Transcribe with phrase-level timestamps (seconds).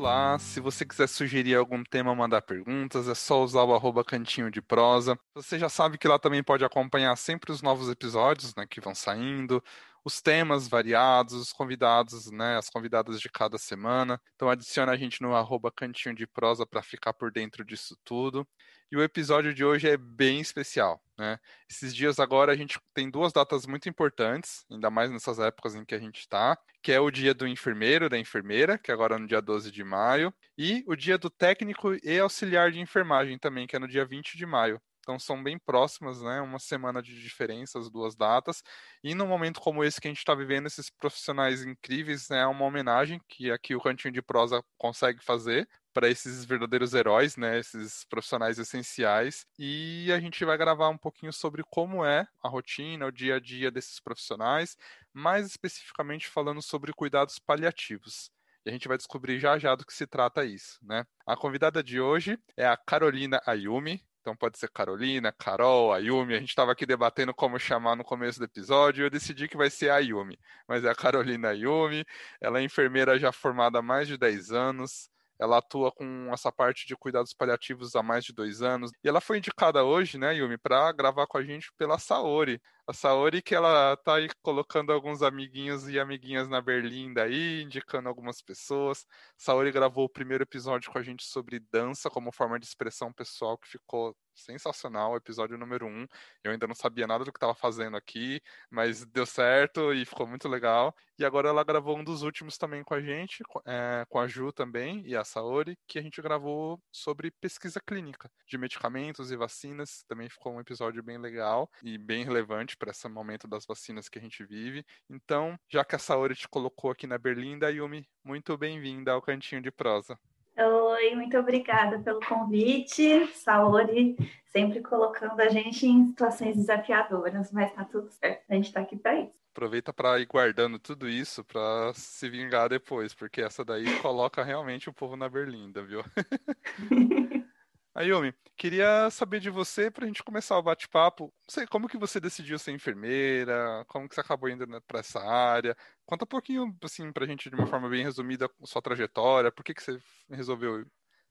[0.00, 4.48] Olá, se você quiser sugerir algum tema, mandar perguntas, é só usar o arroba cantinho
[4.48, 5.18] de prosa.
[5.34, 8.94] Você já sabe que lá também pode acompanhar sempre os novos episódios né, que vão
[8.94, 9.60] saindo,
[10.08, 14.18] os temas variados, os convidados, né, as convidadas de cada semana.
[14.34, 18.48] Então adicione a gente no arroba cantinho de prosa para ficar por dentro disso tudo.
[18.90, 21.38] E o episódio de hoje é bem especial, né?
[21.68, 25.84] Esses dias agora a gente tem duas datas muito importantes, ainda mais nessas épocas em
[25.84, 29.18] que a gente está, que é o dia do enfermeiro, da enfermeira, que é agora
[29.18, 33.66] no dia 12 de maio, e o dia do técnico e auxiliar de enfermagem também,
[33.66, 34.80] que é no dia 20 de maio.
[35.08, 36.38] Então são bem próximas, né?
[36.42, 38.62] Uma semana de diferença, as duas datas.
[39.02, 42.46] E num momento como esse que a gente está vivendo, esses profissionais incríveis, né, é
[42.46, 47.58] uma homenagem que aqui o Cantinho de Prosa consegue fazer para esses verdadeiros heróis, né,
[47.58, 53.06] esses profissionais essenciais, e a gente vai gravar um pouquinho sobre como é a rotina,
[53.06, 54.76] o dia a dia desses profissionais,
[55.10, 58.30] mais especificamente falando sobre cuidados paliativos.
[58.66, 61.06] E a gente vai descobrir já já do que se trata isso, né?
[61.26, 66.34] A convidada de hoje é a Carolina Ayumi, então pode ser Carolina, Carol, Ayumi.
[66.34, 69.56] A gente estava aqui debatendo como chamar no começo do episódio e eu decidi que
[69.56, 70.38] vai ser a Ayumi.
[70.68, 72.04] Mas é a Carolina Ayumi.
[72.38, 75.08] Ela é enfermeira já formada há mais de 10 anos.
[75.38, 78.90] Ela atua com essa parte de cuidados paliativos há mais de dois anos.
[79.02, 82.60] E ela foi indicada hoje, né, Yumi, para gravar com a gente pela Saori.
[82.86, 88.08] A Saori que ela tá aí colocando alguns amiguinhos e amiguinhas na Berlinda aí, indicando
[88.08, 89.06] algumas pessoas.
[89.36, 93.58] Saori gravou o primeiro episódio com a gente sobre dança como forma de expressão pessoal,
[93.58, 96.06] que ficou sensacional, episódio número um.
[96.42, 100.26] Eu ainda não sabia nada do que estava fazendo aqui, mas deu certo e ficou
[100.26, 100.94] muito legal.
[101.18, 104.52] E agora ela gravou um dos últimos também com a gente, é, com a Ju
[104.52, 110.04] também e a Saori, que a gente gravou sobre pesquisa clínica de medicamentos e vacinas.
[110.06, 114.18] Também ficou um episódio bem legal e bem relevante para esse momento das vacinas que
[114.18, 114.84] a gente vive.
[115.10, 119.60] Então, já que a Saori te colocou aqui na Berlinda, Yumi, muito bem-vinda ao Cantinho
[119.60, 120.18] de Prosa.
[120.60, 127.84] Oi, muito obrigada pelo convite, Saori, sempre colocando a gente em situações desafiadoras, mas tá
[127.84, 129.32] tudo certo, a gente tá aqui para isso.
[129.52, 134.90] Aproveita para ir guardando tudo isso para se vingar depois, porque essa daí coloca realmente
[134.90, 136.02] o povo na berlinda, viu?
[137.94, 141.32] Ayumi, queria saber de você para a gente começar o bate-papo.
[141.70, 143.84] Como que você decidiu ser enfermeira?
[143.88, 145.76] Como que você acabou indo para essa área?
[146.08, 149.52] Conta um pouquinho, assim, para a gente de uma forma bem resumida sua trajetória.
[149.52, 150.86] Por que que você resolveu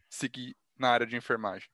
[0.07, 1.67] seguir na área de enfermagem?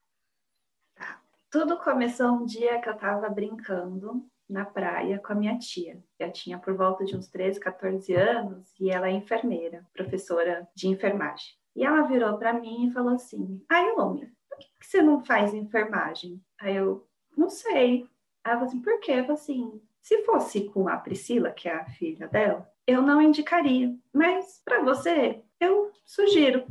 [1.50, 6.02] Tudo começou um dia que eu estava brincando na praia com a minha tia.
[6.18, 10.88] Eu tinha por volta de uns 13, 14 anos e ela é enfermeira, professora de
[10.88, 11.54] enfermagem.
[11.76, 15.52] E ela virou para mim e falou assim: Ayumi, por que, que você não faz
[15.52, 16.42] enfermagem?
[16.58, 18.08] Aí eu, não sei.
[18.42, 19.12] Aí ela falou assim, por quê?
[19.12, 23.22] Eu falei assim, se fosse com a Priscila, que é a filha dela, eu não
[23.22, 23.96] indicaria.
[24.12, 26.66] Mas para você, eu sugiro.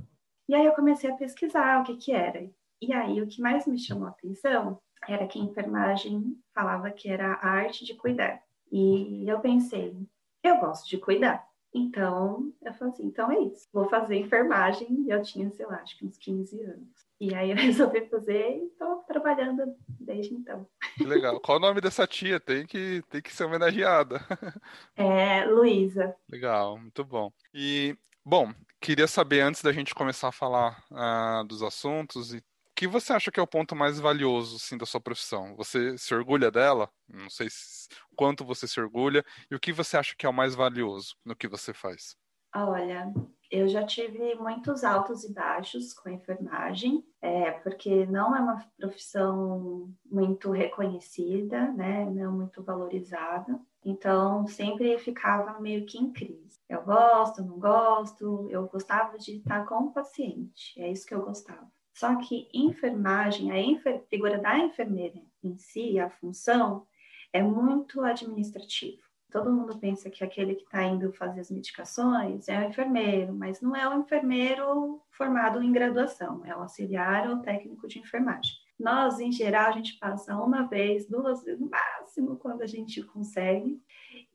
[0.48, 2.48] E aí eu comecei a pesquisar o que que era.
[2.80, 7.10] E aí o que mais me chamou a atenção era que a enfermagem falava que
[7.10, 8.40] era a arte de cuidar.
[8.72, 9.98] E eu pensei,
[10.44, 11.44] eu gosto de cuidar.
[11.74, 13.68] Então, eu falei assim, então é isso.
[13.74, 15.06] Vou fazer enfermagem.
[15.08, 17.03] Eu tinha, sei lá, acho que uns 15 anos.
[17.20, 20.68] E aí eu resolvi fazer e estou trabalhando desde então.
[20.98, 21.40] Que legal.
[21.40, 22.40] Qual o nome dessa tia?
[22.40, 24.20] Tem que, tem que ser homenageada.
[24.96, 26.16] É Luísa.
[26.30, 27.32] Legal, muito bom.
[27.54, 32.42] E, bom, queria saber, antes da gente começar a falar uh, dos assuntos, o
[32.76, 35.56] que você acha que é o ponto mais valioso assim, da sua profissão?
[35.56, 36.90] Você se orgulha dela?
[37.08, 39.24] Não sei se, quanto você se orgulha.
[39.50, 42.16] E o que você acha que é o mais valioso no que você faz?
[42.56, 43.12] Olha,
[43.54, 48.66] eu já tive muitos altos e baixos com a enfermagem, é, porque não é uma
[48.76, 53.60] profissão muito reconhecida, né, não muito valorizada.
[53.86, 56.60] Então, sempre ficava meio que em crise.
[56.68, 61.22] Eu gosto, não gosto, eu gostava de estar com o paciente, é isso que eu
[61.22, 61.72] gostava.
[61.94, 66.88] Só que enfermagem, a enfer figura da enfermeira em si, a função,
[67.32, 69.03] é muito administrativa.
[69.34, 73.62] Todo mundo pensa que aquele que está indo fazer as medicações é o enfermeiro, mas
[73.62, 78.54] não é o enfermeiro formado em graduação, é o auxiliar ou técnico de enfermagem.
[78.80, 83.02] Nós, em geral, a gente passa uma vez, duas vezes no máximo, quando a gente
[83.02, 83.82] consegue,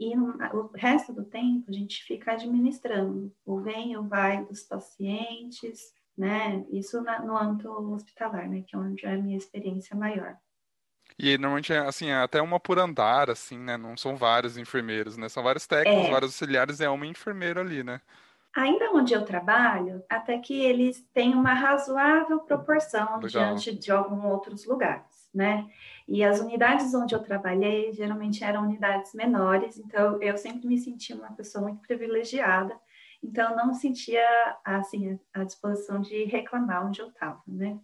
[0.00, 4.64] e o resto do tempo a gente fica administrando o vem e o vai dos
[4.64, 6.66] pacientes, né?
[6.72, 8.64] Isso no âmbito hospitalar, né?
[8.66, 10.36] Que é onde é a minha experiência maior.
[11.18, 13.76] E normalmente é assim, é até uma por andar, assim, né?
[13.76, 15.28] Não são vários enfermeiros, né?
[15.28, 16.10] São vários técnicos, é.
[16.10, 18.00] vários auxiliares, é uma enfermeira ali, né?
[18.56, 23.28] Ainda onde eu trabalho, até que eles têm uma razoável proporção Legal.
[23.28, 25.68] diante de alguns outros lugares, né?
[26.08, 31.12] E as unidades onde eu trabalhei geralmente eram unidades menores, então eu sempre me senti
[31.12, 32.78] uma pessoa muito privilegiada
[33.22, 34.24] Então, não sentia,
[34.64, 37.78] assim, a disposição de reclamar onde eu estava, né?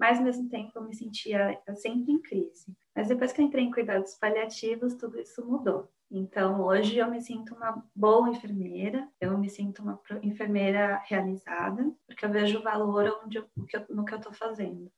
[0.00, 2.74] Mas, ao mesmo tempo, eu me sentia sempre em crise.
[2.96, 5.92] Mas depois que eu entrei em cuidados paliativos, tudo isso mudou.
[6.10, 12.24] Então, hoje eu me sinto uma boa enfermeira, eu me sinto uma enfermeira realizada, porque
[12.24, 13.46] eu vejo o valor onde eu,
[13.90, 14.90] no que eu estou fazendo.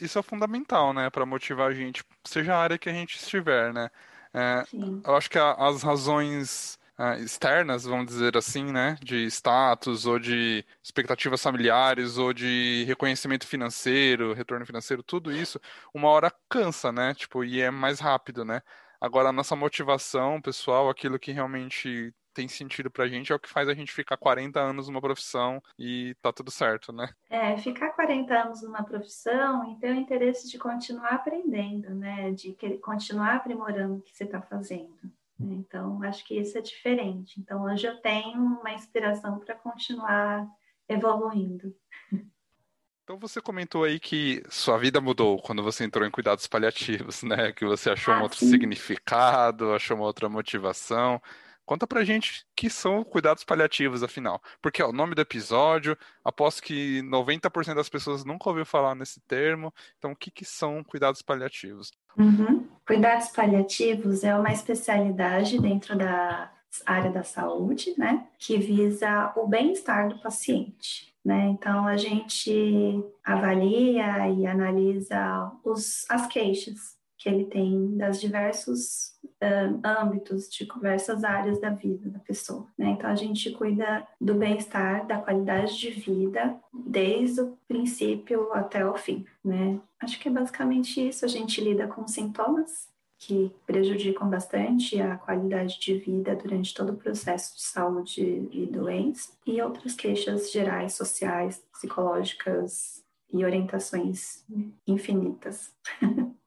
[0.00, 3.74] Isso é fundamental, né, para motivar a gente, seja a área que a gente estiver,
[3.74, 3.90] né?
[4.32, 4.64] É,
[5.06, 6.78] eu acho que a, as razões
[7.18, 14.34] externas, vamos dizer assim, né, de status ou de expectativas familiares ou de reconhecimento financeiro,
[14.34, 15.60] retorno financeiro, tudo isso,
[15.94, 17.14] uma hora cansa, né?
[17.14, 18.60] Tipo, e é mais rápido, né?
[19.00, 23.48] Agora, a nossa motivação pessoal, aquilo que realmente tem sentido pra gente é o que
[23.48, 27.08] faz a gente ficar 40 anos numa profissão e tá tudo certo, né?
[27.28, 32.30] É, ficar 40 anos numa profissão e ter o interesse de continuar aprendendo, né?
[32.32, 34.98] De continuar aprimorando o que você está fazendo.
[35.40, 35.54] Né?
[35.54, 37.40] Então, acho que isso é diferente.
[37.40, 40.46] Então, hoje eu tenho uma inspiração para continuar
[40.88, 41.74] evoluindo.
[43.02, 47.50] Então você comentou aí que sua vida mudou quando você entrou em cuidados paliativos, né?
[47.50, 48.48] Que você achou ah, um outro sim.
[48.48, 51.20] significado, achou uma outra motivação.
[51.70, 54.42] Conta pra gente que são cuidados paliativos, afinal.
[54.60, 59.20] Porque é o nome do episódio, aposto que 90% das pessoas nunca ouviu falar nesse
[59.20, 59.72] termo.
[59.98, 61.92] Então, o que, que são cuidados paliativos?
[62.16, 62.68] Uhum.
[62.90, 66.50] Cuidados paliativos é uma especialidade dentro da
[66.84, 68.26] área da saúde, né?
[68.36, 71.14] Que visa o bem-estar do paciente.
[71.24, 71.50] Né?
[71.50, 79.12] Então, a gente avalia e analisa os, as queixas que ele tem das diversos
[79.42, 82.66] uh, âmbitos, de diversas áreas da vida da pessoa.
[82.78, 82.92] Né?
[82.92, 88.96] Então, a gente cuida do bem-estar, da qualidade de vida, desde o princípio até o
[88.96, 89.26] fim.
[89.44, 89.78] Né?
[90.00, 91.26] Acho que é basicamente isso.
[91.26, 92.88] A gente lida com sintomas
[93.18, 99.32] que prejudicam bastante a qualidade de vida durante todo o processo de saúde e doença,
[99.46, 104.42] e outras queixas gerais, sociais, psicológicas e orientações
[104.86, 105.70] infinitas.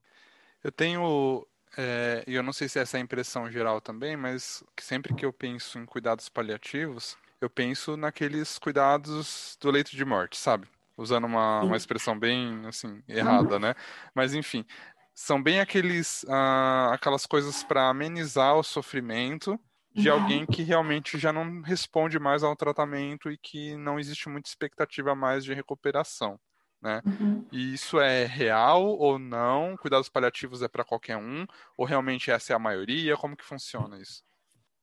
[0.63, 1.45] eu tenho,
[1.77, 5.25] é, e eu não sei se essa é a impressão geral também, mas sempre que
[5.25, 10.67] eu penso em cuidados paliativos, eu penso naqueles cuidados do leito de morte, sabe?
[10.95, 13.59] Usando uma, uma expressão bem, assim, errada, uhum.
[13.59, 13.75] né?
[14.15, 14.65] Mas, enfim,
[15.13, 19.59] são bem aqueles, uh, aquelas coisas para amenizar o sofrimento
[19.93, 20.21] de uhum.
[20.21, 25.13] alguém que realmente já não responde mais ao tratamento e que não existe muita expectativa
[25.13, 26.39] mais de recuperação.
[26.83, 27.01] Né?
[27.05, 27.45] Uhum.
[27.49, 29.77] E isso é real ou não?
[29.77, 31.47] Cuidados paliativos é para qualquer um?
[31.77, 33.15] Ou realmente essa é a maioria?
[33.15, 34.21] Como que funciona isso?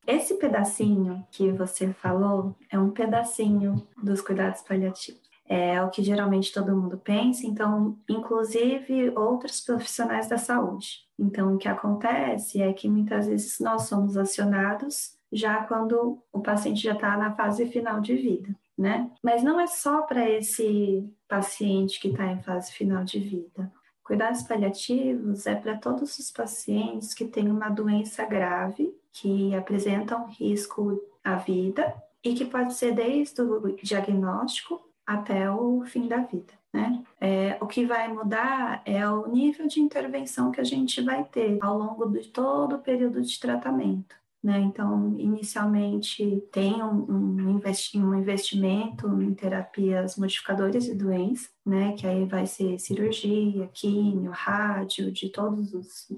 [0.06, 6.52] Esse pedacinho que você falou é um pedacinho dos cuidados paliativos é o que geralmente
[6.52, 11.00] todo mundo pensa, então, inclusive outros profissionais da saúde.
[11.18, 16.80] Então, o que acontece é que muitas vezes nós somos acionados já quando o paciente
[16.80, 19.10] já está na fase final de vida, né?
[19.22, 23.70] Mas não é só para esse paciente que está em fase final de vida.
[24.02, 30.98] Cuidados paliativos é para todos os pacientes que têm uma doença grave, que apresentam risco
[31.22, 31.94] à vida
[32.24, 36.54] e que pode ser desde o diagnóstico até o fim da vida.
[36.72, 37.04] Né?
[37.20, 41.58] É, o que vai mudar é o nível de intervenção que a gente vai ter
[41.60, 44.19] ao longo de todo o período de tratamento.
[44.42, 44.58] Né?
[44.60, 51.92] Então, inicialmente, tem um, investi um investimento em terapias modificadoras de doença, né?
[51.92, 56.08] que aí vai ser cirurgia, químio, rádio, de todos os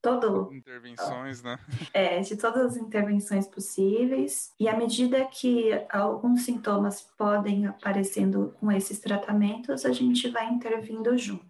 [0.00, 1.58] todo intervenções, né?
[1.92, 4.52] É, de todas as intervenções possíveis.
[4.58, 11.16] E à medida que alguns sintomas podem aparecendo com esses tratamentos, a gente vai intervindo
[11.16, 11.46] junto.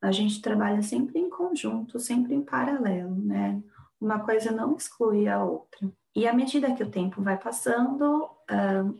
[0.00, 3.60] A gente trabalha sempre em conjunto, sempre em paralelo, né?
[4.00, 5.90] Uma coisa não exclui a outra.
[6.14, 8.28] E à medida que o tempo vai passando,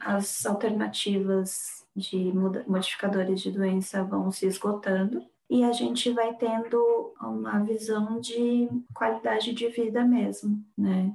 [0.00, 2.32] as alternativas de
[2.66, 9.52] modificadores de doença vão se esgotando e a gente vai tendo uma visão de qualidade
[9.52, 11.12] de vida mesmo, né?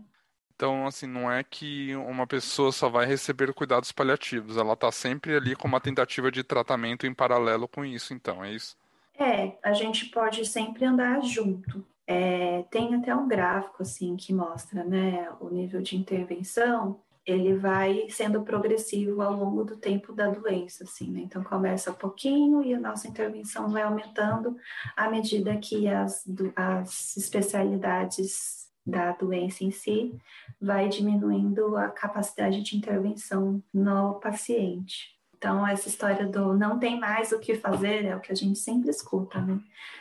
[0.56, 5.36] Então, assim, não é que uma pessoa só vai receber cuidados paliativos, ela está sempre
[5.36, 8.76] ali com uma tentativa de tratamento em paralelo com isso, então, é isso?
[9.18, 11.86] É, a gente pode sempre andar junto.
[12.06, 18.08] É, tem até um gráfico, assim, que mostra, né, o nível de intervenção ele vai
[18.10, 21.22] sendo progressivo ao longo do tempo da doença, assim, né?
[21.22, 24.58] Então começa pouquinho e a nossa intervenção vai aumentando
[24.96, 30.14] à medida que as, as especialidades da doença em si
[30.60, 35.14] vai diminuindo a capacidade de intervenção no paciente.
[35.44, 38.58] Então, essa história do não tem mais o que fazer é o que a gente
[38.58, 39.60] sempre escuta, né?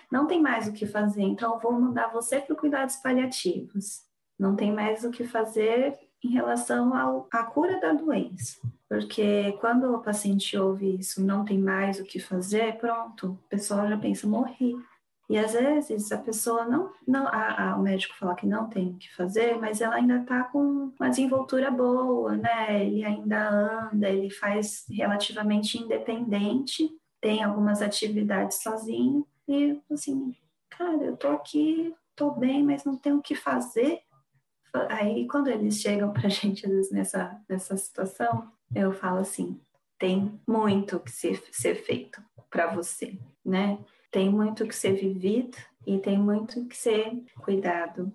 [0.08, 4.02] Não tem mais o que fazer, então eu vou mandar você para cuidados paliativos.
[4.38, 8.56] Não tem mais o que fazer, em relação ao, à cura da doença.
[8.88, 13.88] Porque quando o paciente ouve isso, não tem mais o que fazer, pronto, o pessoal
[13.88, 14.76] já pensa, morri.
[15.32, 18.90] E às vezes a pessoa não, não a, a, o médico fala que não tem
[18.90, 22.84] o que fazer, mas ela ainda está com uma desenvoltura boa, né?
[22.84, 26.86] Ele ainda anda, ele faz relativamente independente,
[27.18, 30.36] tem algumas atividades sozinho e assim,
[30.68, 34.02] cara, eu tô aqui, tô bem, mas não tenho o que fazer.
[34.90, 39.58] Aí quando eles chegam pra gente às vezes nessa, nessa situação, eu falo assim,
[39.98, 43.78] tem muito que ser, ser feito para você, né?
[44.12, 48.12] Tem muito que ser vivido e tem muito que ser cuidado.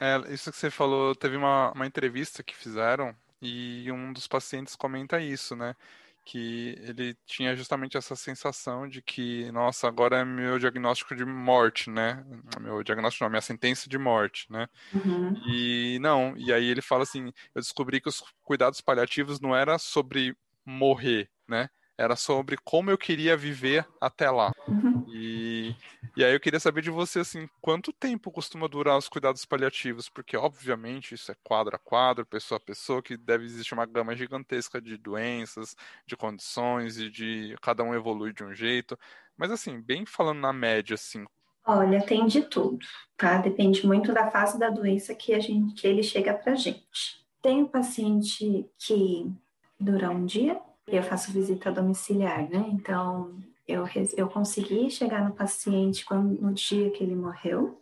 [0.00, 4.74] É, isso que você falou, teve uma, uma entrevista que fizeram e um dos pacientes
[4.74, 5.76] comenta isso, né?
[6.24, 11.90] Que ele tinha justamente essa sensação de que, nossa, agora é meu diagnóstico de morte,
[11.90, 12.24] né?
[12.58, 14.66] Meu diagnóstico não, minha sentença de morte, né?
[14.94, 15.34] Uhum.
[15.46, 19.78] E não, e aí ele fala assim, eu descobri que os cuidados paliativos não era
[19.78, 20.34] sobre
[20.64, 21.68] morrer, né?
[21.96, 24.52] Era sobre como eu queria viver até lá.
[24.66, 25.04] Uhum.
[25.08, 25.74] E,
[26.16, 30.08] e aí eu queria saber de você, assim, quanto tempo costuma durar os cuidados paliativos?
[30.08, 34.16] Porque, obviamente, isso é quadro a quadro, pessoa a pessoa, que deve existir uma gama
[34.16, 38.98] gigantesca de doenças, de condições e de cada um evolui de um jeito.
[39.36, 41.24] Mas, assim, bem falando na média, assim.
[41.66, 42.84] Olha, tem de tudo,
[43.16, 43.38] tá?
[43.38, 47.24] Depende muito da fase da doença que, a gente, que ele chega pra gente.
[47.40, 49.32] Tem um paciente que
[49.78, 52.68] dura um dia, eu faço visita domiciliar, né?
[52.72, 53.34] Então,
[53.66, 53.84] eu,
[54.16, 57.80] eu consegui chegar no paciente quando, no dia que ele morreu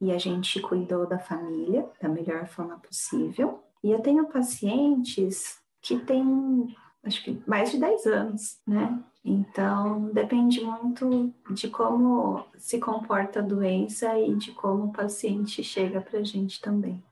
[0.00, 3.62] e a gente cuidou da família da melhor forma possível.
[3.82, 9.02] E eu tenho pacientes que têm, acho que mais de 10 anos, né?
[9.24, 16.00] Então, depende muito de como se comporta a doença e de como o paciente chega
[16.00, 17.02] para a gente também.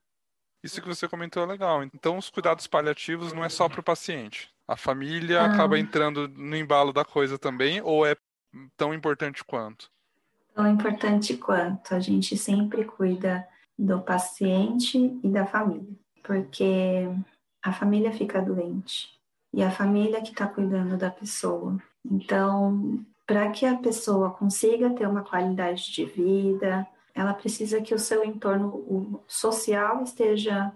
[0.63, 1.83] Isso que você comentou é legal.
[1.83, 4.52] Então, os cuidados paliativos não é só para o paciente.
[4.67, 5.47] A família ah.
[5.47, 8.17] acaba entrando no embalo da coisa também, ou é
[8.77, 9.91] tão importante quanto?
[10.55, 11.95] Tão importante quanto.
[11.95, 13.47] A gente sempre cuida
[13.79, 17.09] do paciente e da família, porque
[17.63, 19.11] a família fica doente
[19.53, 21.77] e a família que está cuidando da pessoa.
[22.05, 27.99] Então, para que a pessoa consiga ter uma qualidade de vida, ela precisa que o
[27.99, 30.73] seu entorno social esteja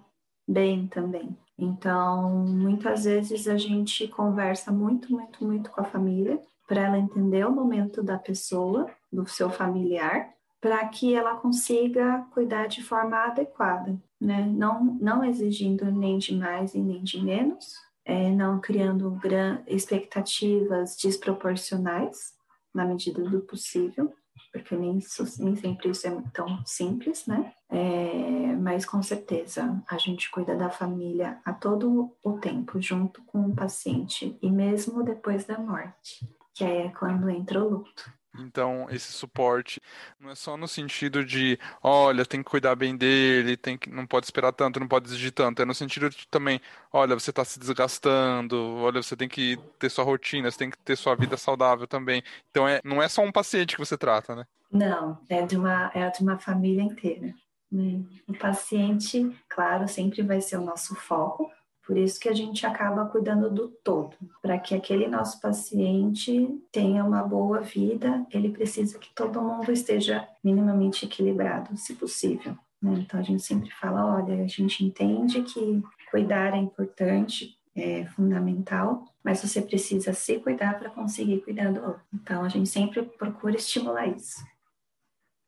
[0.47, 1.37] bem também.
[1.59, 7.47] Então, muitas vezes a gente conversa muito, muito, muito com a família para ela entender
[7.47, 13.97] o momento da pessoa, do seu familiar, para que ela consiga cuidar de forma adequada,
[14.21, 14.45] né?
[14.45, 19.19] Não, não exigindo nem de mais e nem de menos, é, não criando
[19.67, 22.35] expectativas desproporcionais
[22.75, 24.13] na medida do possível,
[24.61, 24.99] porque nem,
[25.39, 27.53] nem sempre isso é tão simples, né?
[27.69, 33.47] É, mas com certeza a gente cuida da família a todo o tempo, junto com
[33.47, 38.16] o paciente, e mesmo depois da morte, que é quando entra o luto.
[38.39, 39.81] Então, esse suporte
[40.19, 44.07] não é só no sentido de, olha, tem que cuidar bem dele, tem que, não
[44.07, 45.63] pode esperar tanto, não pode exigir tanto.
[45.63, 46.61] É no sentido de também,
[46.93, 50.79] olha, você está se desgastando, olha, você tem que ter sua rotina, você tem que
[50.79, 52.23] ter sua vida saudável também.
[52.51, 54.45] Então, é, não é só um paciente que você trata, né?
[54.71, 57.35] Não, é de uma, é de uma família inteira.
[57.71, 58.03] Né?
[58.27, 61.51] O paciente, claro, sempre vai ser o nosso foco,
[61.87, 64.17] por isso que a gente acaba cuidando do todo.
[64.43, 70.27] Para que aquele nosso paciente tenha uma boa vida, ele precisa que todo mundo esteja
[70.43, 72.57] minimamente equilibrado, se possível.
[72.83, 73.05] Né?
[73.07, 79.05] Então a gente sempre fala, olha, a gente entende que cuidar é importante, é fundamental,
[79.23, 82.03] mas você precisa se cuidar para conseguir cuidar do outro.
[82.13, 84.45] Então a gente sempre procura estimular isso.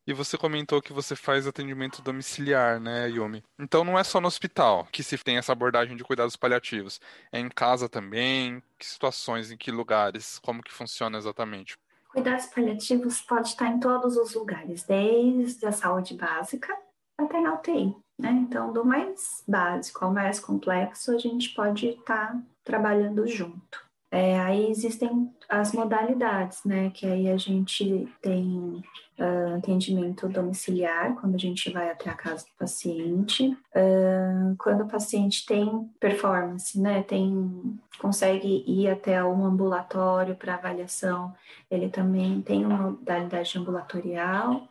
[0.09, 3.45] E você comentou que você faz atendimento domiciliar, né, Yumi?
[3.59, 6.99] Então não é só no hospital que se tem essa abordagem de cuidados paliativos.
[7.31, 8.62] É em casa também?
[8.79, 10.38] Que situações, em que lugares?
[10.38, 11.77] Como que funciona exatamente?
[12.09, 16.75] Cuidados paliativos pode estar em todos os lugares, desde a saúde básica
[17.19, 18.31] até na UTI, né?
[18.31, 22.35] Então, do mais básico ao mais complexo, a gente pode estar
[22.65, 23.88] trabalhando junto.
[24.11, 26.91] É, aí existem as modalidades, né?
[26.91, 28.83] Que aí a gente tem
[29.19, 33.49] uh, atendimento domiciliar, quando a gente vai até a casa do paciente.
[33.75, 37.03] Uh, quando o paciente tem performance, né?
[37.03, 41.35] Tem, consegue ir até um ambulatório para avaliação,
[41.71, 44.69] ele também tem uma modalidade ambulatorial.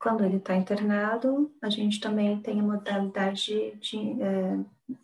[0.00, 4.58] Quando ele está internado, a gente também tem a modalidade de é,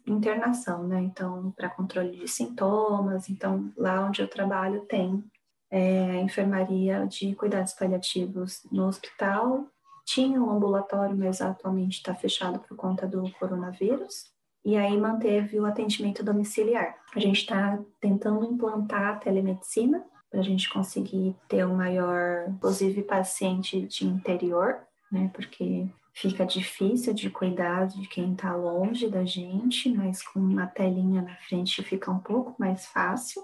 [0.06, 1.02] internação, né?
[1.02, 3.28] Então, para controle de sintomas.
[3.28, 5.22] Então, lá onde eu trabalho tem
[5.70, 9.66] é, enfermaria de cuidados paliativos no hospital.
[10.06, 14.34] Tinha um ambulatório, mas atualmente está fechado por conta do coronavírus.
[14.64, 16.96] e aí manteve o atendimento domiciliar.
[17.14, 23.02] A gente está tentando implantar a telemedicina para a gente conseguir ter um maior, inclusive
[23.02, 25.30] paciente de interior, né?
[25.34, 31.22] Porque fica difícil de cuidar de quem está longe da gente, mas com uma telinha
[31.22, 33.42] na frente fica um pouco mais fácil.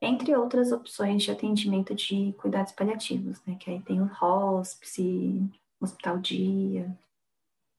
[0.00, 3.56] Entre outras opções de atendimento de cuidados paliativos, né?
[3.58, 4.10] Que aí tem o
[4.58, 5.48] hospice,
[5.80, 6.96] hospital dia,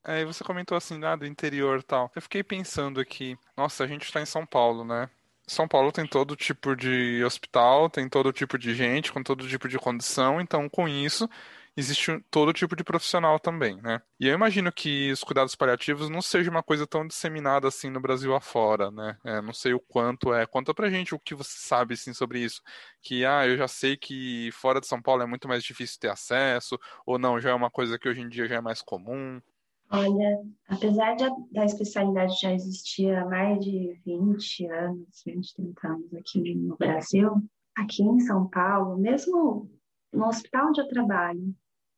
[0.05, 2.11] Aí você comentou assim, ah, do interior tal.
[2.13, 5.09] Eu fiquei pensando aqui, nossa, a gente está em São Paulo, né?
[5.47, 9.67] São Paulo tem todo tipo de hospital, tem todo tipo de gente, com todo tipo
[9.67, 11.29] de condição, então com isso
[11.75, 14.01] existe todo tipo de profissional também, né?
[14.19, 17.99] E eu imagino que os cuidados paliativos não seja uma coisa tão disseminada assim no
[17.99, 19.17] Brasil afora, né?
[19.23, 20.45] É, não sei o quanto é.
[20.45, 22.61] Conta pra gente o que você sabe assim sobre isso.
[23.01, 26.09] Que, ah, eu já sei que fora de São Paulo é muito mais difícil ter
[26.09, 29.41] acesso, ou não, já é uma coisa que hoje em dia já é mais comum.
[29.89, 36.13] Olha, apesar de, da especialidade já existir há mais de 20 anos, 20, 30 anos
[36.15, 37.43] aqui no Brasil,
[37.75, 39.69] aqui em São Paulo, mesmo
[40.11, 41.55] no hospital onde eu trabalho,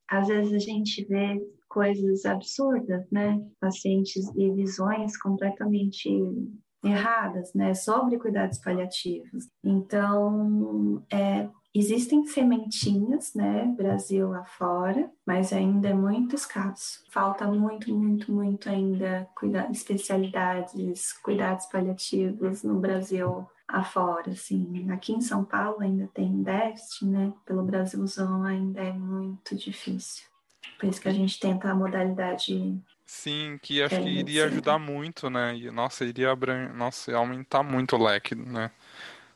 [0.10, 3.42] às vezes a gente vê coisas absurdas, né?
[3.60, 6.10] Pacientes e visões completamente
[6.84, 7.74] erradas, né?
[7.74, 9.50] Sobre cuidados paliativos.
[9.64, 17.04] Então, é Existem sementinhas, né, Brasil afora, mas ainda é muito escasso.
[17.12, 24.90] Falta muito, muito, muito ainda cuidar, especialidades, cuidados paliativos no Brasil afora, assim.
[24.92, 27.34] Aqui em São Paulo ainda tem déficit, né?
[27.46, 30.24] Pelo Brasilzão ainda é muito difícil.
[30.80, 35.30] Por isso que a gente tenta a modalidade Sim, que acho que iria ajudar muito,
[35.30, 35.56] né?
[35.56, 36.74] E, nossa, iria abran...
[36.74, 38.72] nossa, aumentar muito o leque, né?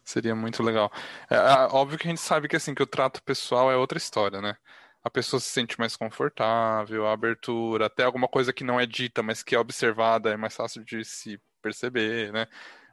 [0.03, 0.91] Seria muito legal.
[1.29, 3.97] É, é, óbvio que a gente sabe que assim, que o trato pessoal é outra
[3.97, 4.57] história, né?
[5.03, 9.21] A pessoa se sente mais confortável, a abertura, até alguma coisa que não é dita,
[9.23, 12.47] mas que é observada, é mais fácil de se perceber, né?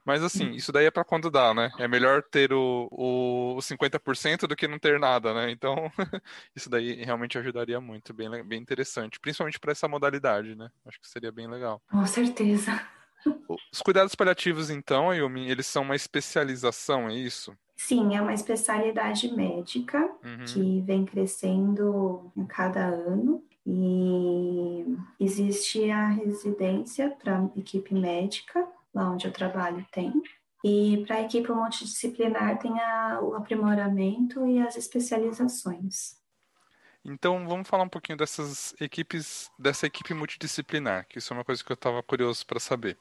[0.06, 1.68] Mas assim, isso daí é para quando dá, né?
[1.80, 5.50] É melhor ter o, o, 50% do que não ter nada, né?
[5.50, 5.90] Então,
[6.54, 9.18] isso daí realmente ajudaria muito, bem, bem interessante.
[9.18, 10.70] Principalmente para essa modalidade, né?
[10.86, 11.82] Acho que seria bem legal.
[11.90, 12.80] Com certeza.
[13.72, 17.52] Os cuidados paliativos, então, Ayumi, eles são uma especialização, é isso?
[17.74, 20.44] Sim, é uma especialidade médica uhum.
[20.46, 23.42] que vem crescendo a cada ano.
[23.66, 28.64] E existe a residência para equipe médica,
[28.96, 30.12] lá onde eu trabalho tem.
[30.64, 36.16] E para a equipe multidisciplinar tem a, o aprimoramento e as especializações.
[37.04, 41.62] Então, vamos falar um pouquinho dessas equipes, dessa equipe multidisciplinar, que isso é uma coisa
[41.62, 42.98] que eu estava curioso para saber.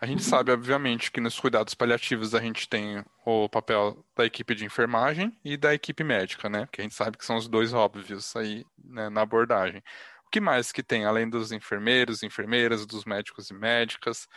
[0.00, 0.28] A gente uhum.
[0.28, 5.32] sabe, obviamente, que nos cuidados paliativos a gente tem o papel da equipe de enfermagem
[5.44, 6.68] e da equipe médica, né?
[6.72, 9.80] Que a gente sabe que são os dois óbvios aí né, na abordagem.
[10.26, 14.28] O que mais que tem, além dos enfermeiros, enfermeiras, dos médicos e médicas?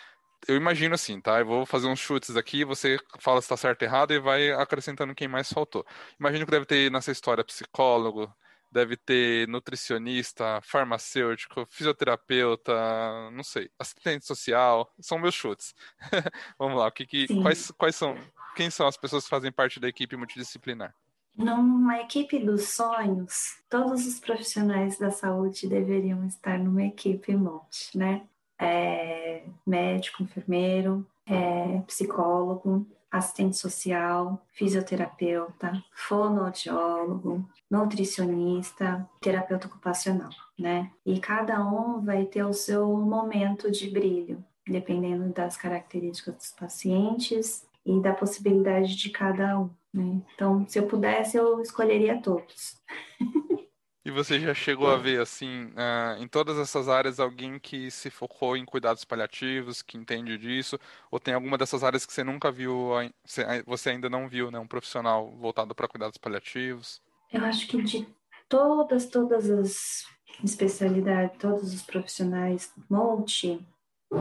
[0.47, 1.39] Eu imagino assim, tá?
[1.39, 4.52] Eu vou fazer uns chutes aqui, você fala se está certo ou errado e vai
[4.52, 5.86] acrescentando quem mais faltou.
[6.19, 8.34] Imagino que deve ter nessa história psicólogo,
[8.71, 12.73] deve ter nutricionista, farmacêutico, fisioterapeuta,
[13.32, 15.73] não sei, assistente social, são meus chutes.
[16.58, 18.15] Vamos lá, o que, que quais, quais são,
[18.56, 20.93] quem são as pessoas que fazem parte da equipe multidisciplinar?
[21.36, 28.28] Numa equipe dos sonhos, todos os profissionais da saúde deveriam estar numa equipe multi, né?
[28.60, 40.91] É, médico, enfermeiro, é, psicólogo, assistente social, fisioterapeuta, fonoaudiólogo, nutricionista, terapeuta ocupacional, né?
[41.06, 47.65] E cada um vai ter o seu momento de brilho, dependendo das características dos pacientes
[47.86, 49.69] e da possibilidade de cada um.
[49.91, 50.22] Né?
[50.36, 52.78] Então, se eu pudesse, eu escolheria todos.
[54.10, 58.10] E você já chegou a ver, assim, uh, em todas essas áreas, alguém que se
[58.10, 60.80] focou em cuidados paliativos, que entende disso?
[61.12, 62.89] Ou tem alguma dessas áreas que você nunca viu,
[63.67, 64.58] você ainda não viu, né?
[64.58, 67.00] Um profissional voltado para cuidados paliativos?
[67.32, 68.08] Eu acho que de
[68.50, 70.04] todas, todas as
[70.43, 73.63] especialidades, todos os profissionais multi,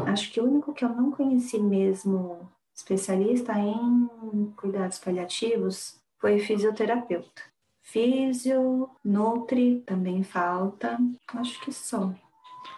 [0.06, 2.46] acho que o único que eu não conheci mesmo
[2.76, 7.42] especialista em cuidados paliativos foi fisioterapeuta.
[7.88, 10.98] Físio, Nutri também falta.
[11.28, 12.12] Acho que só.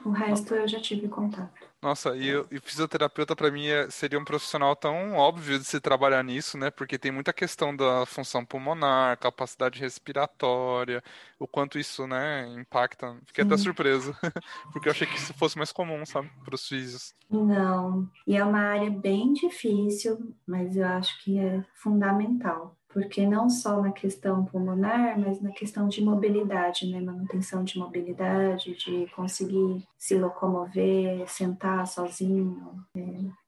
[0.05, 1.68] O resto eu já tive contato.
[1.83, 6.23] Nossa, e, e fisioterapeuta para mim é, seria um profissional tão óbvio de se trabalhar
[6.23, 6.70] nisso, né?
[6.70, 11.03] Porque tem muita questão da função pulmonar, capacidade respiratória,
[11.38, 13.16] o quanto isso, né, impacta.
[13.27, 13.51] Fiquei Sim.
[13.51, 14.14] até surpreso,
[14.73, 17.14] porque eu achei que isso fosse mais comum, sabe, para os físicos.
[17.31, 23.48] Não, e é uma área bem difícil, mas eu acho que é fundamental porque não
[23.48, 27.00] só na questão pulmonar, mas na questão de mobilidade, né?
[27.00, 33.00] Manutenção de mobilidade, de conseguir se locomover, sentar sozinho, é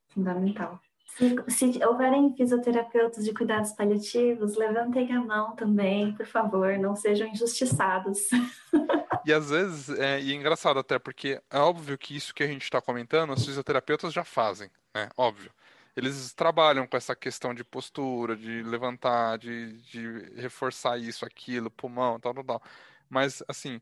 [0.08, 0.80] fundamental.
[1.16, 7.28] Se, se houverem fisioterapeutas de cuidados paliativos, levantem a mão também, por favor, não sejam
[7.28, 8.28] injustiçados.
[9.24, 12.46] E às vezes, é, e é engraçado até, porque é óbvio que isso que a
[12.46, 15.08] gente está comentando, os fisioterapeutas já fazem, né?
[15.16, 15.52] Óbvio.
[15.96, 22.18] Eles trabalham com essa questão de postura, de levantar, de, de reforçar isso, aquilo, pulmão,
[22.18, 22.62] tal, tal, tal.
[23.10, 23.80] Mas, assim,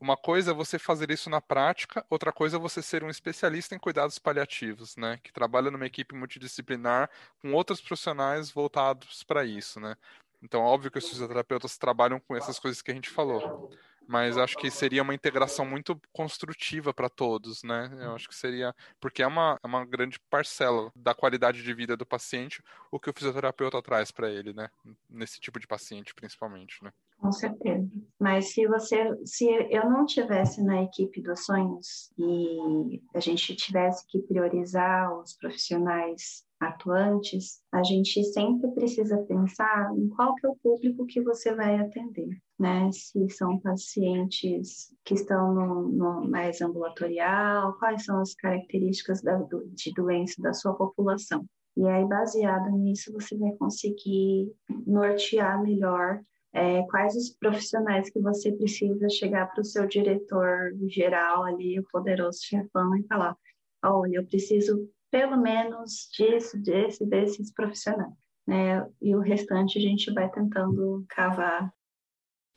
[0.00, 3.74] uma coisa é você fazer isso na prática, outra coisa é você ser um especialista
[3.74, 5.20] em cuidados paliativos, né?
[5.22, 7.08] Que trabalha numa equipe multidisciplinar
[7.40, 9.96] com outros profissionais voltados para isso, né?
[10.42, 13.70] Então, óbvio que os fisioterapeutas trabalham com essas coisas que a gente falou
[14.06, 17.90] mas acho que seria uma integração muito construtiva para todos, né?
[18.00, 21.96] Eu acho que seria, porque é uma, é uma grande parcela da qualidade de vida
[21.96, 24.68] do paciente o que o fisioterapeuta traz para ele, né?
[25.08, 26.92] Nesse tipo de paciente, principalmente, né?
[27.18, 27.88] Com certeza.
[28.18, 34.04] Mas se você, se eu não tivesse na equipe dos sonhos e a gente tivesse
[34.08, 40.56] que priorizar os profissionais atuantes, a gente sempre precisa pensar em qual que é o
[40.56, 42.90] público que você vai atender, né?
[42.92, 49.36] Se são pacientes que estão no, no mais ambulatorial, quais são as características da,
[49.72, 51.44] de doença da sua população.
[51.76, 54.52] E aí, baseado nisso, você vai conseguir
[54.86, 56.20] nortear melhor
[56.52, 61.86] é, quais os profissionais que você precisa chegar para o seu diretor geral ali, o
[61.90, 63.36] poderoso chefão, e falar:
[63.82, 68.14] olha, eu preciso pelo menos disso, desse, desses profissionais.
[68.46, 68.84] Né?
[69.00, 71.70] E o restante a gente vai tentando cavar.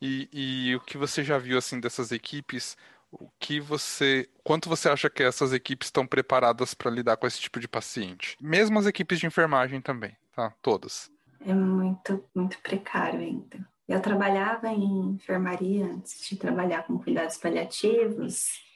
[0.00, 2.76] E, e o que você já viu assim dessas equipes?
[3.12, 7.40] O que você, quanto você acha que essas equipes estão preparadas para lidar com esse
[7.40, 8.36] tipo de paciente?
[8.40, 10.52] Mesmo as equipes de enfermagem também, tá?
[10.62, 11.10] Todas.
[11.40, 13.68] É muito, muito precário ainda.
[13.86, 18.66] Eu trabalhava em enfermaria antes de trabalhar com cuidados paliativos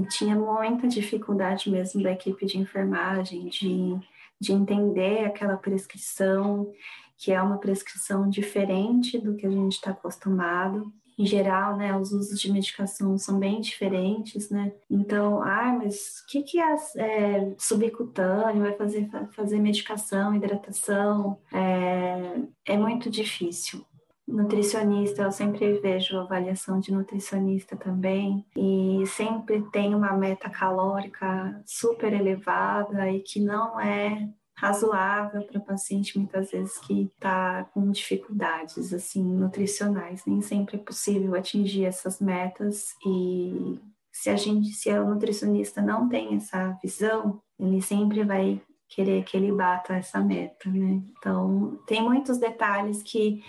[0.00, 3.98] e tinha muita dificuldade mesmo da equipe de enfermagem de,
[4.40, 6.72] de entender aquela prescrição,
[7.18, 10.90] que é uma prescrição diferente do que a gente está acostumado.
[11.18, 14.72] Em geral, né, os usos de medicação são bem diferentes, né?
[14.90, 18.62] Então, ah, mas o que, que é, é, subcutâneo?
[18.62, 21.38] Vai fazer, fazer medicação, hidratação?
[21.52, 23.84] É, é muito difícil
[24.30, 32.12] nutricionista, eu sempre vejo avaliação de nutricionista também, e sempre tem uma meta calórica super
[32.12, 39.24] elevada e que não é razoável para paciente muitas vezes que está com dificuldades assim
[39.24, 40.22] nutricionais.
[40.26, 43.80] Nem sempre é possível atingir essas metas e
[44.12, 49.36] se a gente, se o nutricionista não tem essa visão, ele sempre vai querer que
[49.36, 51.00] ele bata essa meta, né?
[51.16, 53.42] Então, tem muitos detalhes que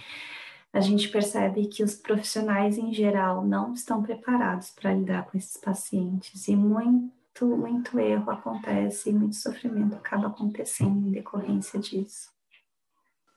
[0.74, 5.58] a gente percebe que os profissionais em geral não estão preparados para lidar com esses
[5.58, 12.32] pacientes e muito, muito erro acontece e muito sofrimento acaba acontecendo em decorrência disso.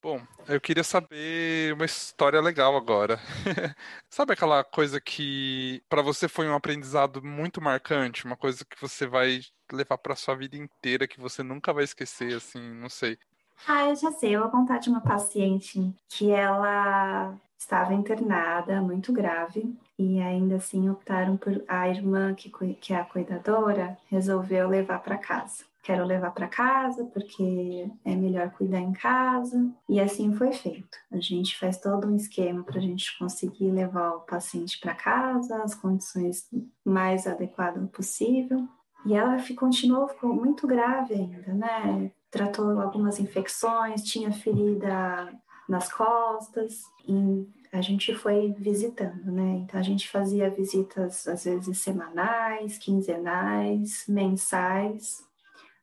[0.05, 3.19] Bom, eu queria saber uma história legal agora.
[4.11, 9.07] Sabe aquela coisa que para você foi um aprendizado muito marcante, uma coisa que você
[9.07, 9.41] vai
[9.73, 13.19] levar para sua vida inteira, que você nunca vai esquecer, assim, não sei.
[13.67, 14.35] Ah, eu já sei.
[14.37, 20.89] Eu vou contar de uma paciente que ela estava internada, muito grave, e ainda assim
[20.91, 25.65] optaram por a irmã que, que é a cuidadora resolveu levar para casa.
[25.83, 29.71] Quero levar para casa porque é melhor cuidar em casa.
[29.87, 30.97] E assim foi feito.
[31.13, 35.63] A gente faz todo um esquema para a gente conseguir levar o paciente para casa,
[35.63, 36.49] as condições
[36.83, 38.67] mais adequadas possível.
[39.05, 42.11] E ela continuou, ficou muito grave ainda, né?
[42.35, 45.33] Tratou algumas infecções, tinha ferida
[45.69, 49.63] nas costas e a gente foi visitando, né?
[49.63, 55.25] Então a gente fazia visitas às vezes semanais, quinzenais, mensais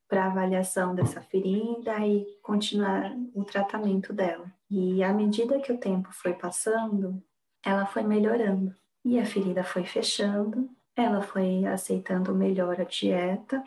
[0.10, 4.52] para avaliação dessa ferida e continuar o tratamento dela.
[4.70, 7.24] E à medida que o tempo foi passando,
[7.64, 13.64] ela foi melhorando e a ferida foi fechando, ela foi aceitando melhor a dieta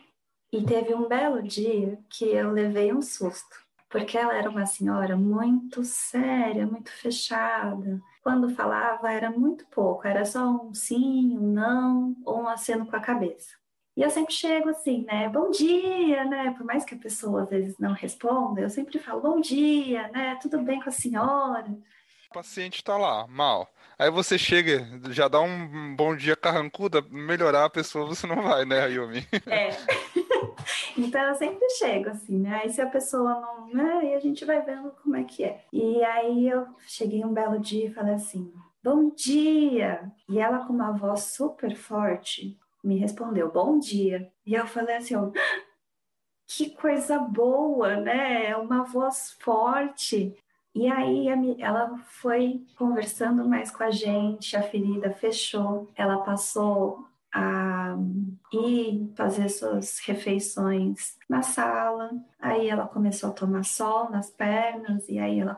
[0.56, 3.56] e teve um belo dia que eu levei um susto,
[3.88, 8.00] porque ela era uma senhora muito séria, muito fechada.
[8.22, 12.94] Quando falava era muito pouco, era só um sim, um não ou um aceno com
[12.94, 13.56] a cabeça.
[13.96, 15.28] E eu sempre chego assim, né?
[15.28, 16.54] Bom dia, né?
[16.56, 20.38] Por mais que a pessoa às vezes não responda, eu sempre falo bom dia, né?
[20.40, 21.66] Tudo bem com a senhora?
[22.30, 23.68] O paciente está lá, mal.
[23.98, 28.64] Aí você chega, já dá um bom dia carrancuda, melhorar a pessoa você não vai,
[28.64, 29.26] né, Ayumi?
[29.46, 29.70] É.
[30.96, 32.60] Então eu sempre chego assim, né?
[32.62, 33.92] Aí se a pessoa não, né?
[34.00, 35.64] Aí a gente vai vendo como é que é.
[35.72, 40.10] E aí eu cheguei um belo dia e falei assim: "Bom dia".
[40.28, 44.30] E ela com uma voz super forte me respondeu: "Bom dia".
[44.46, 45.32] E eu falei assim: "O
[46.46, 48.46] que coisa boa, né?
[48.46, 50.36] É uma voz forte.
[50.74, 51.28] E aí
[51.60, 57.73] ela foi conversando mais com a gente, a ferida fechou, ela passou a
[58.52, 62.10] ir fazer suas refeições na sala.
[62.40, 65.56] Aí ela começou a tomar sol nas pernas e aí ela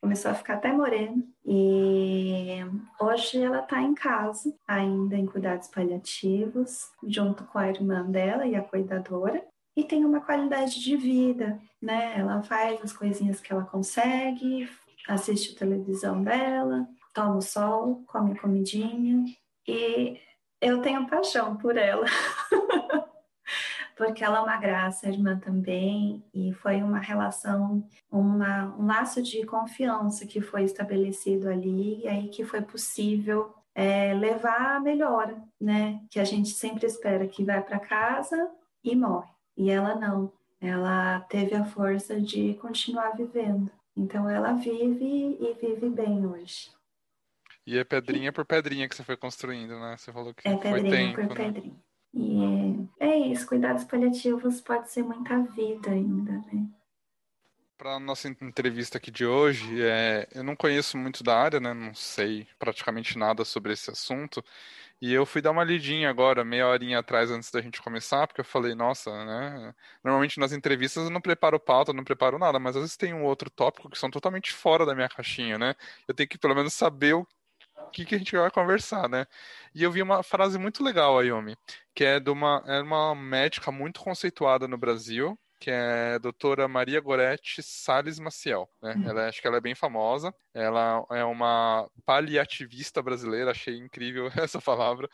[0.00, 1.22] começou a ficar até morena.
[1.44, 2.60] E
[3.00, 8.54] hoje ela está em casa, ainda em cuidados paliativos, junto com a irmã dela e
[8.54, 9.44] a cuidadora.
[9.76, 12.18] E tem uma qualidade de vida, né?
[12.18, 14.68] Ela faz as coisinhas que ela consegue,
[15.08, 19.24] assiste a televisão dela, toma o sol, come comidinha.
[19.66, 20.20] E
[20.60, 22.06] eu tenho paixão por ela.
[23.98, 29.44] porque ela é uma graça, irmã também, e foi uma relação, uma, um laço de
[29.44, 36.00] confiança que foi estabelecido ali, e aí que foi possível é, levar a melhora, né?
[36.10, 38.50] Que a gente sempre espera que vai para casa
[38.84, 39.30] e morre.
[39.56, 43.70] E ela não, ela teve a força de continuar vivendo.
[43.96, 46.70] Então ela vive e vive bem hoje.
[47.68, 49.94] E é pedrinha por pedrinha que você foi construindo, né?
[49.98, 51.52] Você falou que é pedrinha tempo, por né?
[51.52, 51.76] pedrinha.
[52.14, 56.66] E é, é isso, cuidados paliativos pode ser muita vida ainda, né?
[57.76, 61.74] Para a nossa entrevista aqui de hoje, é, eu não conheço muito da área, né?
[61.74, 64.42] Não sei praticamente nada sobre esse assunto.
[65.00, 68.40] E eu fui dar uma lidinha agora, meia horinha atrás, antes da gente começar, porque
[68.40, 69.74] eu falei, nossa, né?
[70.02, 73.24] Normalmente nas entrevistas eu não preparo pauta, não preparo nada, mas às vezes tem um
[73.24, 75.74] outro tópico que são totalmente fora da minha caixinha, né?
[76.08, 77.26] Eu tenho que pelo menos saber o
[77.88, 79.26] que, que a gente vai conversar, né?
[79.74, 81.56] E eu vi uma frase muito legal, Ayumi,
[81.94, 86.68] que é de uma, é uma médica muito conceituada no Brasil, que é a doutora
[86.68, 88.68] Maria Goretti Sales Maciel.
[88.80, 88.94] Né?
[88.94, 89.08] Uhum.
[89.10, 90.32] Ela, acho que ela é bem famosa.
[90.54, 95.08] Ela é uma paliativista brasileira, achei incrível essa palavra.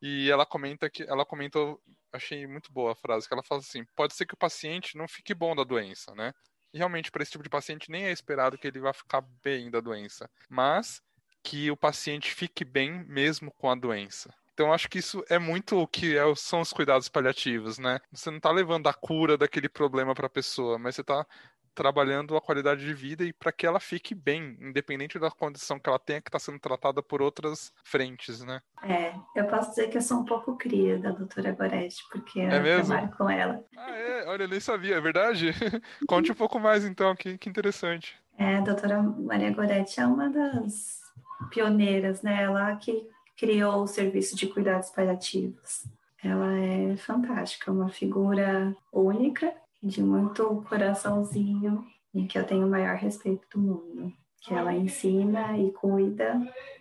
[0.00, 1.80] E ela comenta que ela comentou,
[2.12, 5.06] achei muito boa a frase, que ela fala assim: pode ser que o paciente não
[5.06, 6.32] fique bom da doença, né?
[6.72, 9.70] E realmente, para esse tipo de paciente, nem é esperado que ele vá ficar bem
[9.70, 10.30] da doença.
[10.48, 11.02] Mas
[11.42, 14.32] que o paciente fique bem mesmo com a doença.
[14.52, 17.98] Então, acho que isso é muito o que é, são os cuidados paliativos, né?
[18.12, 21.26] Você não está levando a cura daquele problema para a pessoa, mas você está
[21.74, 25.88] trabalhando a qualidade de vida e para que ela fique bem, independente da condição que
[25.88, 28.60] ela tenha, que está sendo tratada por outras frentes, né?
[28.82, 32.50] É, eu posso dizer que eu sou um pouco cria da doutora Gorete, porque eu
[32.50, 33.64] é trabalho com ela.
[33.76, 34.26] Ah, é?
[34.26, 35.52] Olha, eu nem sabia, é verdade?
[36.06, 38.14] Conte um pouco mais então, que, que interessante.
[38.36, 40.99] É, a doutora Maria Gorete é uma das
[41.48, 42.42] pioneiras, né?
[42.42, 45.86] Ela que criou o serviço de cuidados paliativos.
[46.22, 52.96] Ela é fantástica, uma figura única, de muito coraçãozinho e que eu tenho o maior
[52.96, 54.12] respeito do mundo.
[54.42, 56.40] Que ela ensina e cuida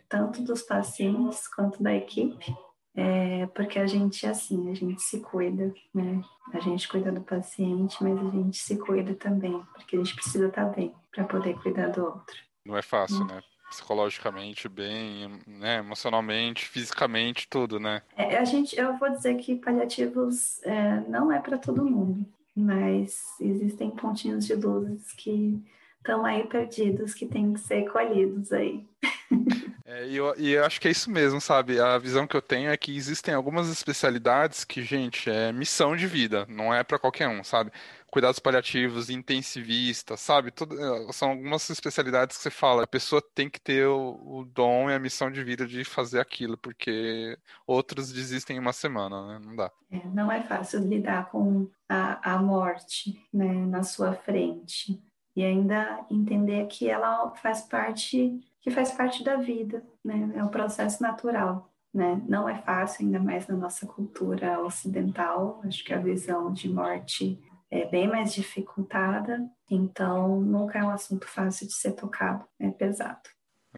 [0.10, 2.54] tanto dos pacientes quanto da equipe,
[2.96, 6.22] é, porque a gente é assim, a gente se cuida, né?
[6.52, 10.48] A gente cuida do paciente, mas a gente se cuida também, porque a gente precisa
[10.48, 12.36] estar bem para poder cuidar do outro.
[12.66, 13.28] Não é fácil, hum.
[13.28, 13.42] né?
[13.70, 18.02] Psicologicamente bem, né, emocionalmente, fisicamente, tudo, né?
[18.18, 23.24] É, a gente, eu vou dizer que paliativos é, não é para todo mundo, mas
[23.40, 25.64] existem pontinhos de luzes que
[25.98, 28.86] estão aí perdidos, que têm que ser colhidos aí.
[29.92, 31.80] É, e, eu, e eu acho que é isso mesmo, sabe?
[31.80, 36.06] A visão que eu tenho é que existem algumas especialidades que, gente, é missão de
[36.06, 37.72] vida, não é para qualquer um, sabe?
[38.12, 40.52] Cuidados paliativos, intensivista, sabe?
[40.52, 44.46] Tudo, é, são algumas especialidades que você fala, a pessoa tem que ter o, o
[44.46, 49.28] dom e a missão de vida de fazer aquilo, porque outros desistem em uma semana,
[49.28, 49.40] né?
[49.46, 49.72] Não dá.
[49.92, 55.02] É, não é fácil lidar com a, a morte né, na sua frente.
[55.36, 60.34] E ainda entender que ela faz parte que faz parte da vida, né?
[60.36, 62.22] É um processo natural, né?
[62.28, 65.62] Não é fácil, ainda mais na nossa cultura ocidental.
[65.64, 71.28] Acho que a visão de morte é bem mais dificultada, então nunca é um assunto
[71.28, 73.30] fácil de ser tocado, é pesado.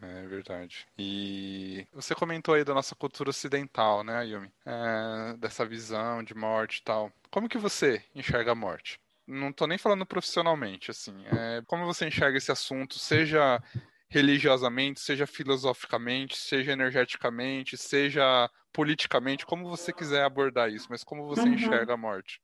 [0.01, 0.87] É verdade.
[0.97, 4.49] E você comentou aí da nossa cultura ocidental, né, Yumi?
[4.65, 7.11] É, dessa visão de morte e tal.
[7.29, 8.99] Como que você enxerga a morte?
[9.27, 11.13] Não tô nem falando profissionalmente, assim.
[11.25, 13.61] É, como você enxerga esse assunto, seja
[14.09, 21.41] religiosamente, seja filosoficamente, seja energeticamente, seja politicamente, como você quiser abordar isso, mas como você
[21.41, 21.53] uhum.
[21.53, 22.41] enxerga a morte?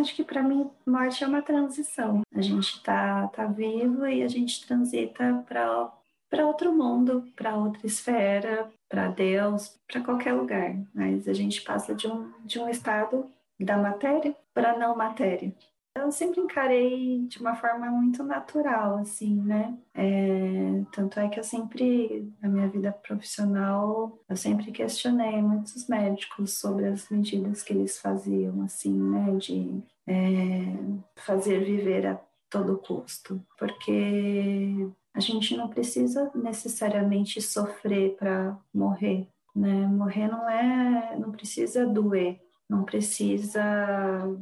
[0.00, 2.22] Acho que para mim morte é uma transição.
[2.34, 5.92] A gente tá tá vivo e a gente transita para
[6.30, 10.74] para outro mundo, para outra esfera, para Deus, para qualquer lugar.
[10.92, 15.54] Mas a gente passa de um de um estado da matéria para não matéria.
[15.96, 19.78] Eu sempre encarei de uma forma muito natural, assim, né?
[19.94, 26.58] É, tanto é que eu sempre, na minha vida profissional, eu sempre questionei muitos médicos
[26.58, 29.36] sobre as medidas que eles faziam, assim, né?
[29.36, 30.76] De é,
[31.16, 39.86] fazer viver a todo custo, porque a gente não precisa necessariamente sofrer para morrer, né?
[39.86, 43.62] Morrer não é, não precisa doer, não precisa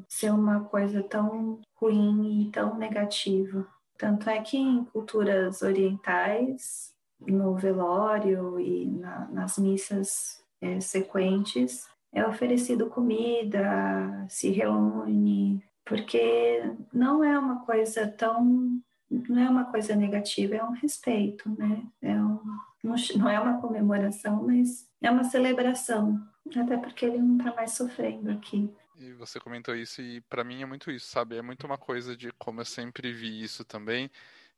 [0.08, 3.66] ser uma coisa tão ruim e tão negativa.
[3.98, 12.26] Tanto é que em culturas orientais, no velório e na, nas missas é, sequentes, é
[12.26, 18.80] oferecido comida, se reúne, porque não é uma coisa tão
[19.28, 21.82] não é uma coisa negativa, é um respeito, né?
[22.00, 22.40] É um,
[23.16, 26.18] não é uma comemoração, mas é uma celebração,
[26.56, 28.72] até porque ele não está mais sofrendo aqui.
[28.98, 31.36] E você comentou isso e para mim é muito isso, sabe?
[31.36, 34.10] É muito uma coisa de como eu sempre vi isso também,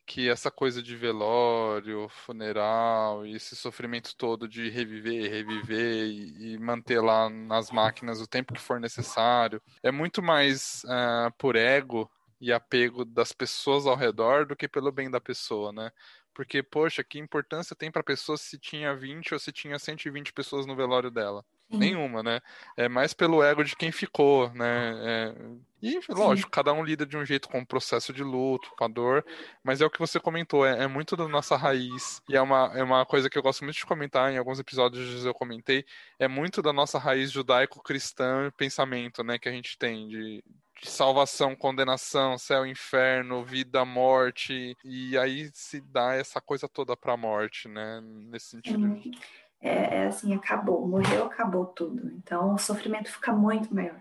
[0.06, 6.58] que essa coisa de velório, funeral e esse sofrimento todo de reviver, reviver e, e
[6.58, 12.10] manter lá nas máquinas o tempo que for necessário, é muito mais uh, por ego
[12.40, 15.90] e apego das pessoas ao redor do que pelo bem da pessoa, né?
[16.34, 20.32] Porque, poxa, que importância tem para a pessoa se tinha 20 ou se tinha 120
[20.32, 21.44] pessoas no velório dela?
[21.74, 21.80] Sim.
[21.80, 22.40] Nenhuma, né?
[22.76, 24.94] É mais pelo ego de quem ficou, né?
[25.04, 25.34] É...
[25.82, 26.50] E, lógico, Sim.
[26.50, 29.22] cada um lida de um jeito com o processo de luto, com a dor,
[29.62, 32.72] mas é o que você comentou, é, é, muito da nossa raiz, e é uma,
[32.74, 35.84] é uma coisa que eu gosto muito de comentar, em alguns episódios eu comentei,
[36.18, 40.42] é muito da nossa raiz judaico-cristã pensamento, né, que a gente tem de,
[40.80, 47.14] de salvação, condenação, céu, inferno, vida, morte, e aí se dá essa coisa toda para
[47.14, 48.00] a morte, né?
[48.02, 49.00] Nesse sentido.
[49.66, 52.12] É, é, assim, acabou, morreu, acabou tudo.
[52.18, 53.98] Então o sofrimento fica muito maior.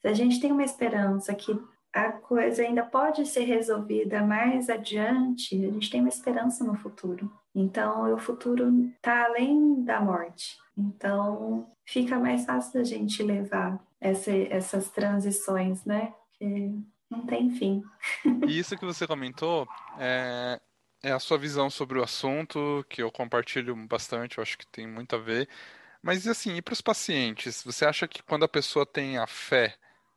[0.00, 1.54] Se a gente tem uma esperança que
[1.92, 7.30] a coisa ainda pode ser resolvida mais adiante, a gente tem uma esperança no futuro.
[7.54, 10.56] Então, o futuro está além da morte.
[10.76, 16.12] Então, fica mais fácil da gente levar essa, essas transições, né?
[16.32, 16.74] Que
[17.08, 17.82] não tem fim.
[18.48, 20.60] E isso que você comentou é,
[21.04, 24.86] é a sua visão sobre o assunto, que eu compartilho bastante, eu acho que tem
[24.86, 25.48] muito a ver.
[26.02, 27.62] Mas, assim, e para os pacientes?
[27.62, 29.76] Você acha que quando a pessoa tem a fé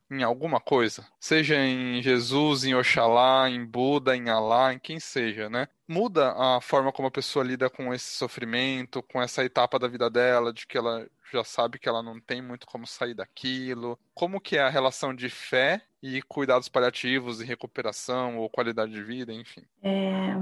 [0.10, 5.50] em alguma coisa, seja em Jesus, em Oxalá, em Buda, em Alá, em quem seja,
[5.50, 5.67] né?
[5.88, 10.10] Muda a forma como a pessoa lida com esse sofrimento, com essa etapa da vida
[10.10, 14.00] dela, de que ela já sabe que ela não tem muito como sair daquilo.
[14.13, 19.04] Como que é a relação de fé e cuidados paliativos e recuperação ou qualidade de
[19.04, 19.63] vida, enfim?
[19.84, 20.36] É,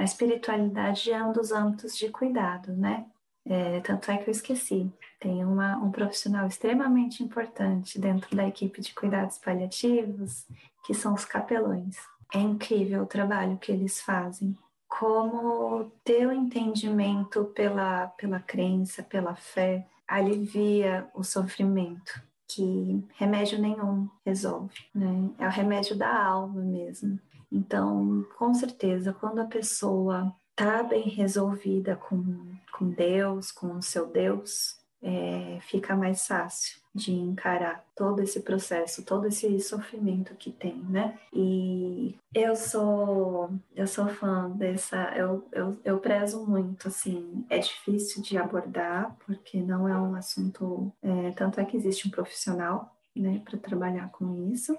[0.00, 3.04] a espiritualidade é um dos âmbitos de cuidado, né?
[3.44, 4.90] É, tanto é que eu esqueci.
[5.18, 10.46] Tem uma, um profissional extremamente importante dentro da equipe de cuidados paliativos,
[10.86, 11.96] que são os capelões.
[12.34, 14.56] É incrível o trabalho que eles fazem.
[14.88, 24.08] Como ter o entendimento pela, pela crença, pela fé, alivia o sofrimento, que remédio nenhum
[24.24, 25.30] resolve, né?
[25.38, 27.18] É o remédio da alma mesmo.
[27.52, 34.06] Então, com certeza, quando a pessoa está bem resolvida com, com Deus, com o seu
[34.06, 40.76] Deus, é, fica mais fácil de encarar todo esse processo, todo esse sofrimento que tem,
[40.76, 41.18] né?
[41.32, 48.22] E eu sou eu sou fã dessa, eu, eu, eu prezo muito, assim, é difícil
[48.22, 53.40] de abordar porque não é um assunto, é, tanto é que existe um profissional, né,
[53.44, 54.76] para trabalhar com isso.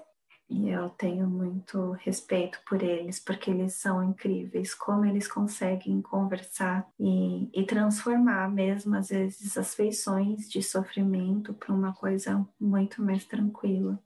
[0.52, 6.86] E eu tenho muito respeito por eles, porque eles são incríveis, como eles conseguem conversar
[7.00, 13.24] e, e transformar mesmo, às vezes, as feições de sofrimento para uma coisa muito mais
[13.24, 13.98] tranquila.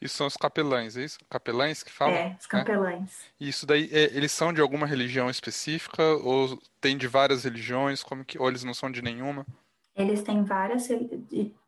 [0.00, 1.18] Isso são os capelães, é isso?
[1.28, 2.14] Capelães que falam?
[2.14, 3.26] É, os capelães.
[3.38, 3.44] É?
[3.44, 8.02] Isso daí, é, eles são de alguma religião específica ou tem de várias religiões?
[8.02, 9.46] Como que, ou eles não são de nenhuma?
[9.94, 10.88] Eles têm várias,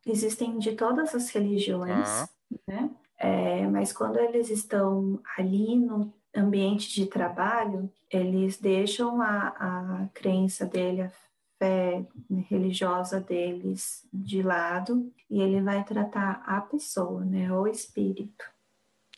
[0.06, 2.28] existem de todas as religiões, ah.
[2.66, 2.90] né?
[3.18, 10.66] É, mas quando eles estão ali no ambiente de trabalho, eles deixam a, a crença
[10.66, 11.12] dele, a
[11.58, 12.04] fé
[12.48, 18.44] religiosa deles de lado e ele vai tratar a pessoa, né, o espírito.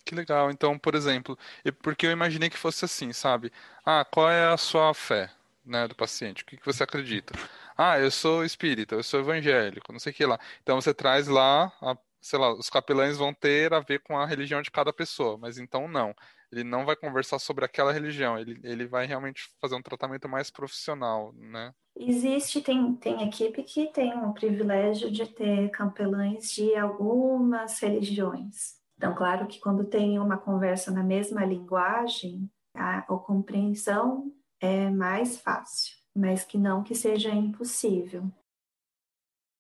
[0.05, 0.51] Que legal.
[0.51, 1.39] Então, por exemplo,
[1.83, 3.51] porque eu imaginei que fosse assim, sabe?
[3.85, 5.31] Ah, qual é a sua fé,
[5.65, 6.43] né, do paciente?
[6.43, 7.33] O que, que você acredita?
[7.77, 10.39] Ah, eu sou espírita, eu sou evangélico, não sei o que lá.
[10.63, 14.25] Então você traz lá a sei lá, os capelães vão ter a ver com a
[14.25, 16.15] religião de cada pessoa, mas então não.
[16.51, 20.51] Ele não vai conversar sobre aquela religião, ele, ele vai realmente fazer um tratamento mais
[20.51, 21.75] profissional, né?
[21.95, 28.77] Existe, tem, tem equipe que tem o privilégio de ter capelães de algumas religiões.
[28.97, 35.39] Então, claro que quando tem uma conversa na mesma linguagem, a, a compreensão é mais
[35.39, 38.33] fácil, mas que não que seja impossível.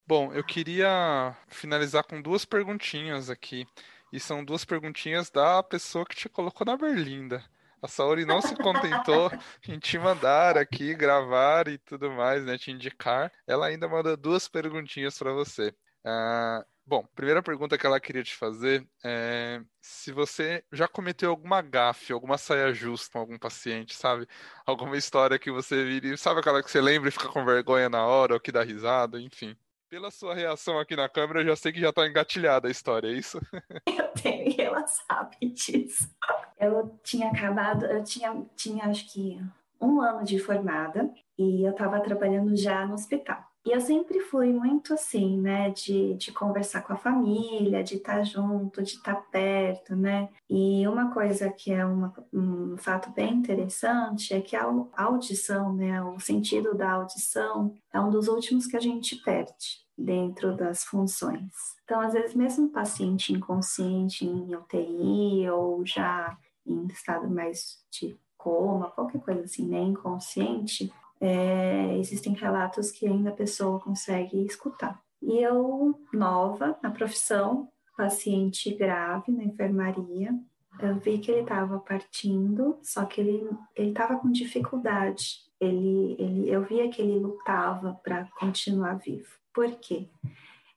[0.06, 3.66] Bom, eu queria finalizar com duas perguntinhas aqui.
[4.12, 7.42] E são duas perguntinhas da pessoa que te colocou na berlinda.
[7.82, 9.30] A Saori não se contentou
[9.68, 12.58] em te mandar aqui gravar e tudo mais, né?
[12.58, 13.32] Te indicar.
[13.46, 15.74] Ela ainda manda duas perguntinhas para você.
[16.04, 21.62] Uh, bom, primeira pergunta que ela queria te fazer é se você já cometeu alguma
[21.62, 24.28] gafe, alguma saia justa com algum paciente, sabe?
[24.66, 28.06] Alguma história que você vira, sabe aquela que você lembra e fica com vergonha na
[28.06, 29.56] hora, ou que dá risada, enfim.
[29.94, 33.06] Pela sua reação aqui na câmera, eu já sei que já tá engatilhada a história,
[33.06, 33.38] é isso?
[33.86, 36.10] Eu tenho e ela sabe disso.
[36.58, 39.40] Eu tinha acabado, eu tinha, tinha acho que
[39.80, 43.40] um ano de formada e eu estava trabalhando já no hospital.
[43.64, 48.24] E eu sempre fui muito assim, né, de, de conversar com a família, de estar
[48.24, 50.28] junto, de estar perto, né?
[50.50, 56.02] E uma coisa que é uma, um fato bem interessante é que a audição, né,
[56.02, 61.52] o sentido da audição é um dos últimos que a gente perde dentro das funções.
[61.84, 66.36] Então, às vezes, mesmo paciente inconsciente em UTI ou já
[66.66, 73.30] em estado mais de coma, qualquer coisa assim, né, inconsciente, é, existem relatos que ainda
[73.30, 75.00] a pessoa consegue escutar.
[75.22, 80.34] E eu, nova na profissão, paciente grave na enfermaria,
[80.80, 85.44] eu vi que ele estava partindo, só que ele estava com dificuldade.
[85.60, 89.43] Ele, ele, eu via que ele lutava para continuar vivo.
[89.54, 90.08] Por quê?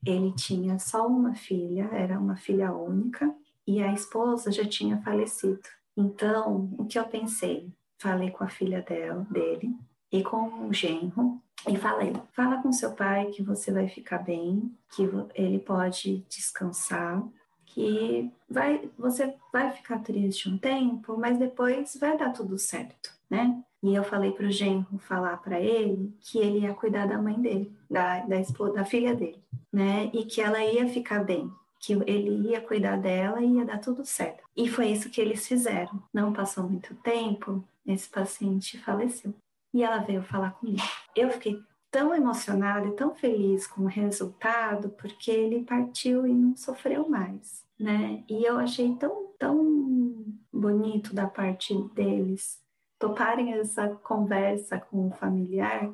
[0.05, 5.59] Ele tinha só uma filha, era uma filha única, e a esposa já tinha falecido.
[5.97, 7.73] Então, o que eu pensei?
[7.97, 9.75] Falei com a filha dela, dele,
[10.11, 14.71] e com o genro e falei: fala com seu pai que você vai ficar bem,
[14.95, 17.23] que ele pode descansar,
[17.65, 23.61] que vai, você vai ficar triste um tempo, mas depois vai dar tudo certo, né?
[23.81, 27.39] E eu falei para o genro falar para ele que ele ia cuidar da mãe
[27.39, 30.09] dele, da, da, esposa, da filha dele, né?
[30.13, 34.03] E que ela ia ficar bem, que ele ia cuidar dela e ia dar tudo
[34.05, 34.43] certo.
[34.55, 36.01] E foi isso que eles fizeram.
[36.13, 39.33] Não passou muito tempo, esse paciente faleceu
[39.73, 40.81] e ela veio falar comigo.
[41.15, 41.61] Eu fiquei
[41.91, 47.63] tão emocionada e tão feliz com o resultado porque ele partiu e não sofreu mais,
[47.79, 48.23] né?
[48.27, 52.59] E eu achei tão tão bonito da parte deles
[52.99, 55.91] toparem essa conversa com o familiar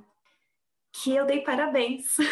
[0.91, 2.17] que eu dei parabéns.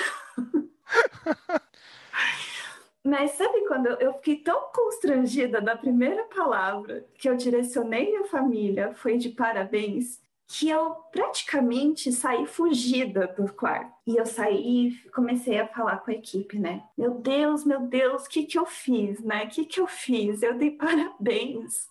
[3.03, 8.93] Mas sabe quando eu fiquei tão constrangida da primeira palavra que eu direcionei a família
[8.93, 13.91] foi de parabéns que eu praticamente saí fugida do quarto.
[14.05, 16.83] E eu saí e comecei a falar com a equipe, né?
[16.97, 19.45] Meu Deus, meu Deus, o que que eu fiz, né?
[19.45, 20.43] O que que eu fiz?
[20.43, 21.87] Eu dei parabéns,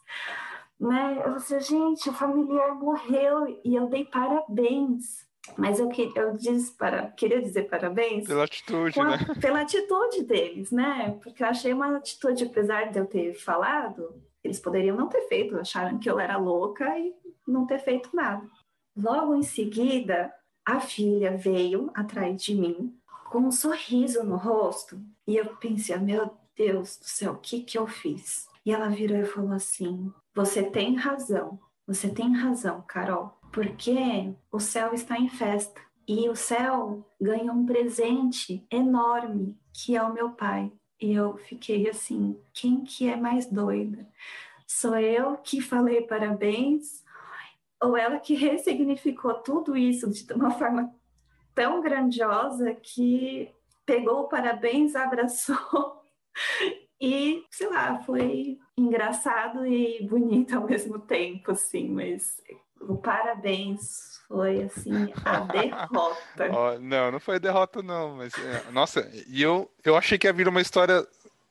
[0.80, 1.22] né?
[1.24, 5.28] Eu disse, gente, o familiar morreu e eu dei parabéns.
[5.56, 8.26] Mas eu, que, eu disse para, queria dizer parabéns.
[8.26, 9.18] Pela atitude, a, né?
[9.40, 11.18] Pela atitude deles, né?
[11.22, 15.58] Porque eu achei uma atitude, apesar de eu ter falado, eles poderiam não ter feito,
[15.58, 17.12] acharam que eu era louca e
[17.46, 18.46] não ter feito nada.
[18.96, 20.32] Logo em seguida,
[20.64, 22.94] a filha veio atrás de mim
[23.30, 27.78] com um sorriso no rosto e eu pensei, meu Deus do céu, o que que
[27.78, 28.48] eu fiz?
[28.64, 34.60] E ela virou e falou assim: Você tem razão, você tem razão, Carol, porque o
[34.60, 40.30] céu está em festa e o céu ganha um presente enorme que é o meu
[40.30, 40.72] pai.
[41.00, 44.06] E eu fiquei assim: quem que é mais doida?
[44.66, 47.02] Sou eu que falei parabéns
[47.82, 50.94] ou ela que ressignificou tudo isso de uma forma
[51.54, 53.50] tão grandiosa que
[53.86, 56.00] pegou o parabéns, abraçou
[57.00, 62.40] e, sei lá, foi engraçado e bonito ao mesmo tempo, assim, mas
[62.80, 66.50] o parabéns foi assim a derrota.
[66.52, 70.32] oh, não, não foi derrota não, mas é, nossa, e eu eu achei que ia
[70.32, 71.06] vir uma história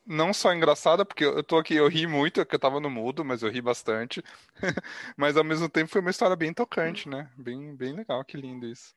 [0.06, 3.24] não só engraçada, porque eu tô aqui, eu ri muito, porque eu tava no mudo,
[3.24, 4.24] mas eu ri bastante.
[5.16, 7.30] mas ao mesmo tempo foi uma história bem tocante, né?
[7.36, 8.92] Bem, bem legal, que lindo isso.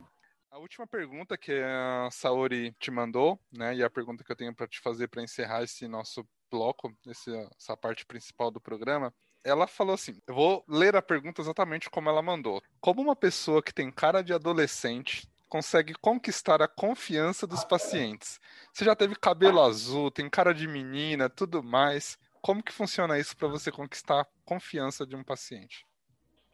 [0.49, 3.75] A última pergunta que a Saori te mandou, né?
[3.75, 7.75] E a pergunta que eu tenho para te fazer para encerrar esse nosso bloco, essa
[7.75, 9.11] parte principal do programa,
[9.43, 12.61] ela falou assim: eu vou ler a pergunta exatamente como ela mandou.
[12.79, 18.39] Como uma pessoa que tem cara de adolescente consegue conquistar a confiança dos pacientes.
[18.71, 22.17] Você já teve cabelo azul, tem cara de menina, tudo mais.
[22.41, 25.85] Como que funciona isso para você conquistar a confiança de um paciente?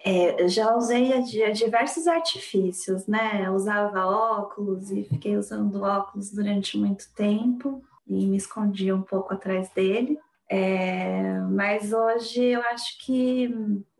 [0.03, 1.21] É, já usei
[1.51, 3.49] diversos artifícios, né?
[3.51, 9.69] Usava óculos e fiquei usando óculos durante muito tempo e me escondia um pouco atrás
[9.69, 10.19] dele.
[10.51, 13.47] É, mas hoje eu acho que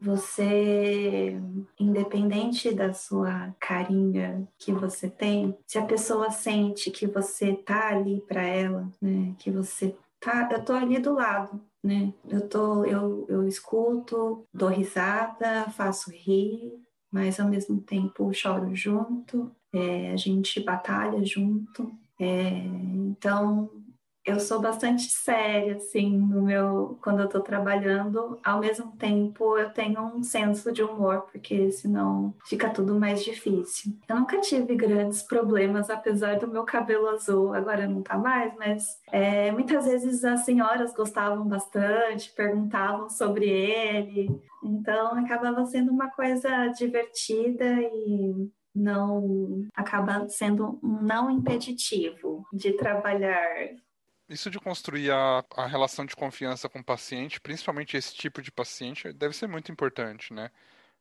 [0.01, 1.39] você,
[1.79, 8.21] independente da sua carinha que você tem, se a pessoa sente que você tá ali
[8.27, 12.11] para ela, né, que você tá, eu tô ali do lado, né?
[12.27, 16.73] Eu tô, eu, eu escuto, dou risada, faço rir,
[17.11, 21.91] mas ao mesmo tempo choro junto, é, a gente batalha junto.
[22.19, 22.49] É,
[23.07, 23.69] então
[24.29, 29.71] eu sou bastante séria, assim, no meu, quando eu estou trabalhando, ao mesmo tempo eu
[29.71, 33.93] tenho um senso de humor, porque senão fica tudo mais difícil.
[34.07, 38.85] Eu nunca tive grandes problemas, apesar do meu cabelo azul, agora não tá mais, mas
[39.11, 44.29] é, muitas vezes as senhoras gostavam bastante, perguntavam sobre ele,
[44.63, 53.69] então acabava sendo uma coisa divertida e não acaba sendo não impeditivo de trabalhar
[54.29, 58.51] isso de construir a, a relação de confiança com o paciente, principalmente esse tipo de
[58.51, 60.51] paciente, deve ser muito importante, né?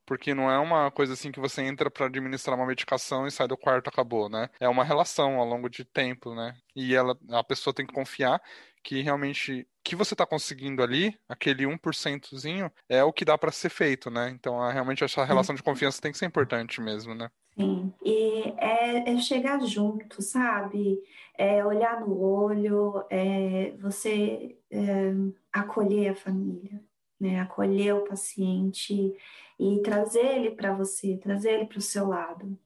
[0.07, 3.47] Porque não é uma coisa assim que você entra para administrar uma medicação e sai
[3.47, 4.49] do quarto acabou, né?
[4.59, 6.57] É uma relação ao longo de tempo, né?
[6.75, 8.41] E ela, a pessoa tem que confiar
[8.89, 13.69] que realmente que você está conseguindo ali, aquele 1%zinho, é o que dá para ser
[13.69, 14.31] feito, né?
[14.31, 17.29] Então, realmente essa relação de confiança tem que ser importante mesmo, né?
[17.55, 20.99] Sim, e é, é chegar junto, sabe?
[21.37, 25.13] É olhar no olho, é você é,
[25.53, 26.83] acolher a família,
[27.21, 27.41] né?
[27.41, 29.15] Acolher o paciente
[29.61, 32.59] e trazer ele para você, trazer ele para o seu lado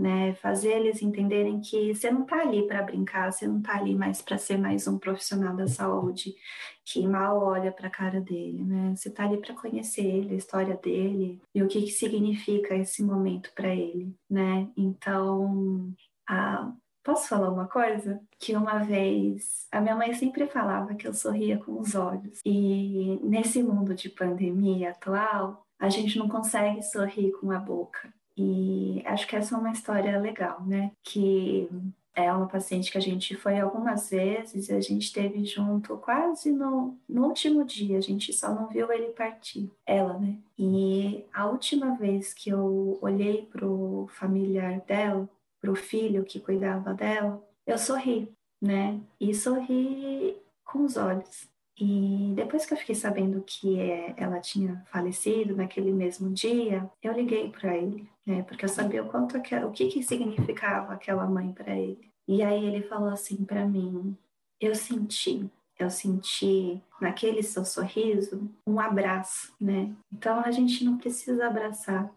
[0.00, 0.34] né?
[0.34, 4.22] Fazer eles entenderem que você não está ali para brincar, você não está ali mais
[4.22, 6.34] para ser mais um profissional da saúde
[6.84, 8.94] que mal olha para a cara dele, né?
[8.96, 13.02] Você está ali para conhecer ele, a história dele e o que, que significa esse
[13.02, 14.68] momento para ele, né?
[14.76, 15.92] Então,
[16.28, 16.72] a...
[17.04, 18.20] posso falar uma coisa?
[18.38, 23.20] Que uma vez a minha mãe sempre falava que eu sorria com os olhos e
[23.22, 28.12] nesse mundo de pandemia atual a gente não consegue sorrir com a boca
[28.42, 30.92] e acho que essa é uma história legal, né?
[31.02, 31.68] Que
[32.14, 36.50] é uma paciente que a gente foi algumas vezes e a gente teve junto quase
[36.50, 40.38] no, no último dia, a gente só não viu ele partir, ela, né?
[40.58, 45.28] E a última vez que eu olhei pro familiar dela,
[45.60, 48.98] pro filho que cuidava dela, eu sorri, né?
[49.20, 50.34] E sorri
[50.64, 51.50] com os olhos.
[51.80, 57.14] E depois que eu fiquei sabendo que é, ela tinha falecido naquele mesmo dia, eu
[57.14, 58.42] liguei para ele, né?
[58.44, 62.12] Porque eu sabia o quanto o que, que significava aquela mãe para ele.
[62.28, 64.16] E aí ele falou assim para mim:
[64.60, 69.92] eu senti, eu senti naquele seu sorriso um abraço, né?
[70.12, 72.08] Então a gente não precisa abraçar,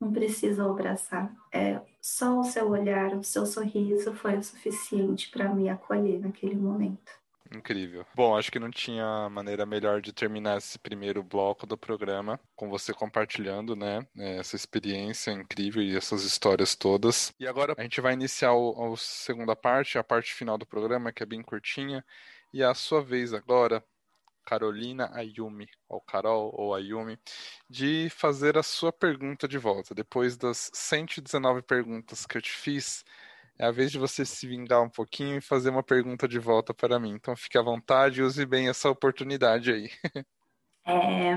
[0.00, 1.32] não precisa abraçar.
[1.52, 6.56] É só o seu olhar, o seu sorriso foi o suficiente para me acolher naquele
[6.56, 7.21] momento.
[7.54, 8.06] Incrível.
[8.14, 12.68] Bom, acho que não tinha maneira melhor de terminar esse primeiro bloco do programa com
[12.68, 17.32] você compartilhando, né, essa experiência incrível e essas histórias todas.
[17.38, 21.22] E agora a gente vai iniciar a segunda parte, a parte final do programa, que
[21.22, 22.04] é bem curtinha.
[22.52, 23.82] E é a sua vez agora,
[24.44, 27.18] Carolina Ayumi, ou Carol ou Ayumi,
[27.68, 29.94] de fazer a sua pergunta de volta.
[29.94, 33.04] Depois das 119 perguntas que eu te fiz,
[33.62, 36.74] é a vez de você se vingar um pouquinho e fazer uma pergunta de volta
[36.74, 37.10] para mim.
[37.10, 39.90] Então fique à vontade e use bem essa oportunidade aí.
[40.84, 41.36] É,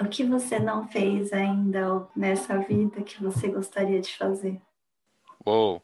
[0.00, 4.62] o que você não fez ainda nessa vida que você gostaria de fazer?
[5.44, 5.82] Uou!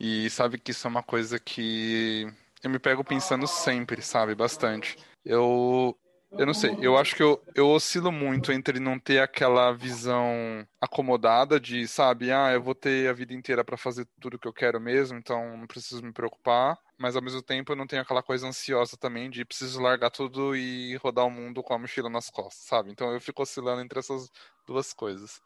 [0.00, 2.26] E sabe que isso é uma coisa que
[2.64, 4.34] eu me pego pensando sempre, sabe?
[4.34, 4.98] Bastante.
[5.24, 5.96] Eu
[6.38, 10.66] eu não sei, eu acho que eu, eu oscilo muito entre não ter aquela visão
[10.78, 14.52] acomodada de, sabe, ah, eu vou ter a vida inteira para fazer tudo que eu
[14.52, 18.22] quero mesmo, então não preciso me preocupar, mas ao mesmo tempo eu não tenho aquela
[18.22, 22.28] coisa ansiosa também de preciso largar tudo e rodar o mundo com a mochila nas
[22.28, 22.90] costas, sabe?
[22.90, 24.30] Então eu fico oscilando entre essas
[24.66, 25.40] duas coisas.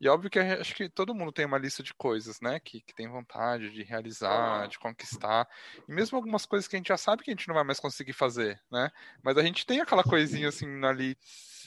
[0.00, 2.60] E óbvio que acho que todo mundo tem uma lista de coisas, né?
[2.60, 5.48] Que, que tem vontade de realizar, de conquistar.
[5.88, 7.80] E mesmo algumas coisas que a gente já sabe que a gente não vai mais
[7.80, 8.90] conseguir fazer, né?
[9.22, 11.16] Mas a gente tem aquela coisinha assim ali.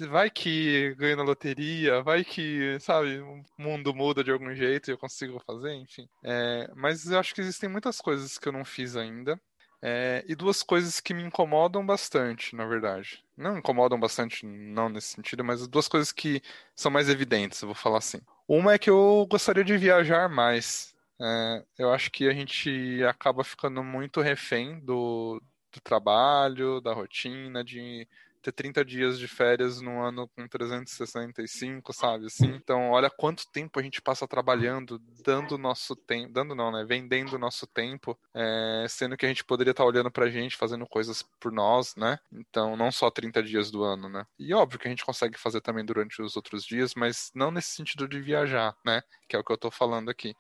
[0.10, 4.94] Vai que ganha na loteria, vai que, sabe, o mundo muda de algum jeito e
[4.94, 6.08] eu consigo fazer, enfim.
[6.24, 9.40] É, mas eu acho que existem muitas coisas que eu não fiz ainda.
[9.82, 13.24] É, e duas coisas que me incomodam bastante, na verdade.
[13.38, 16.42] Não incomodam bastante, não nesse sentido, mas duas coisas que
[16.76, 18.20] são mais evidentes, eu vou falar assim.
[18.48, 20.96] Uma é que eu gostaria de viajar mais.
[21.22, 27.64] É, eu acho que a gente acaba ficando muito refém do, do trabalho, da rotina,
[27.64, 28.08] de
[28.48, 32.28] ter 30 dias de férias no ano com 365, sabe?
[32.28, 36.86] Assim, então, olha quanto tempo a gente passa trabalhando, dando nosso tempo, dando não, né?
[36.86, 41.24] Vendendo nosso tempo, é, sendo que a gente poderia estar olhando pra gente, fazendo coisas
[41.40, 42.18] por nós, né?
[42.32, 44.26] Então, não só 30 dias do ano, né?
[44.40, 47.72] E óbvio que a gente consegue fazer também durante os outros dias, mas não nesse
[47.72, 49.02] sentido de viajar, né?
[49.28, 50.34] Que é o que eu tô falando aqui.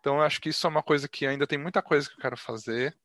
[0.00, 2.20] Então, eu acho que isso é uma coisa que ainda tem muita coisa que eu
[2.20, 2.96] quero fazer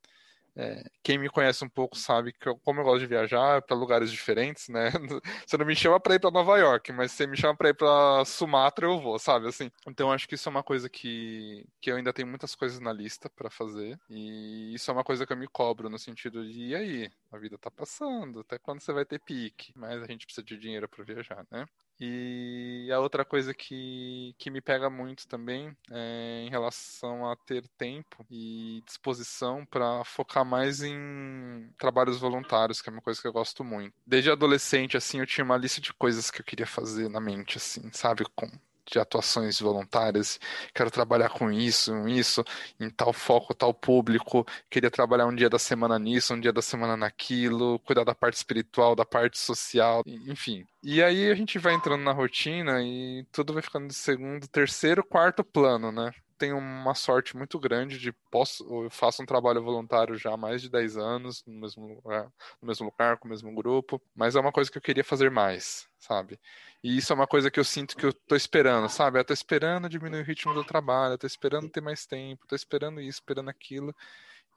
[0.56, 3.76] É, quem me conhece um pouco sabe que eu, como eu gosto de viajar para
[3.76, 4.91] lugares diferentes, né?
[5.47, 7.74] Você não me chama para ir para Nova York, mas você me chama para ir
[7.74, 9.72] para Sumatra, eu vou, sabe assim.
[9.88, 12.93] Então acho que isso é uma coisa que, que eu ainda tenho muitas coisas na
[12.93, 16.64] lista para fazer e isso é uma coisa que eu me cobro no sentido de
[16.64, 19.74] e aí, a vida tá passando, até quando você vai ter pique?
[19.76, 21.66] Mas a gente precisa de dinheiro para viajar, né?
[22.06, 27.66] E a outra coisa que, que me pega muito também é em relação a ter
[27.78, 33.32] tempo e disposição para focar mais em trabalhos voluntários, que é uma coisa que eu
[33.32, 33.93] gosto muito.
[34.06, 37.58] Desde adolescente, assim, eu tinha uma lista de coisas que eu queria fazer na mente,
[37.58, 38.26] assim, sabe?
[38.36, 38.51] Com
[38.86, 40.40] de atuações voluntárias,
[40.74, 42.44] quero trabalhar com isso, isso,
[42.80, 46.62] em tal foco, tal público, queria trabalhar um dia da semana nisso, um dia da
[46.62, 50.66] semana naquilo, cuidar da parte espiritual, da parte social, enfim.
[50.84, 55.04] E aí a gente vai entrando na rotina e tudo vai ficando de segundo, terceiro,
[55.04, 56.12] quarto plano, né?
[56.44, 60.62] Tenho uma sorte muito grande de posso, eu faço um trabalho voluntário já há mais
[60.62, 62.26] de 10 anos no mesmo lugar,
[62.62, 65.32] no mesmo lugar, com o mesmo grupo, mas é uma coisa que eu queria fazer
[65.32, 66.38] mais, sabe?
[66.84, 69.20] E isso é uma coisa que eu sinto que eu tô esperando, sabe?
[69.20, 72.56] Eu tô esperando diminuir o ritmo do trabalho, eu tô esperando ter mais tempo, tô
[72.56, 73.96] esperando isso, esperando aquilo.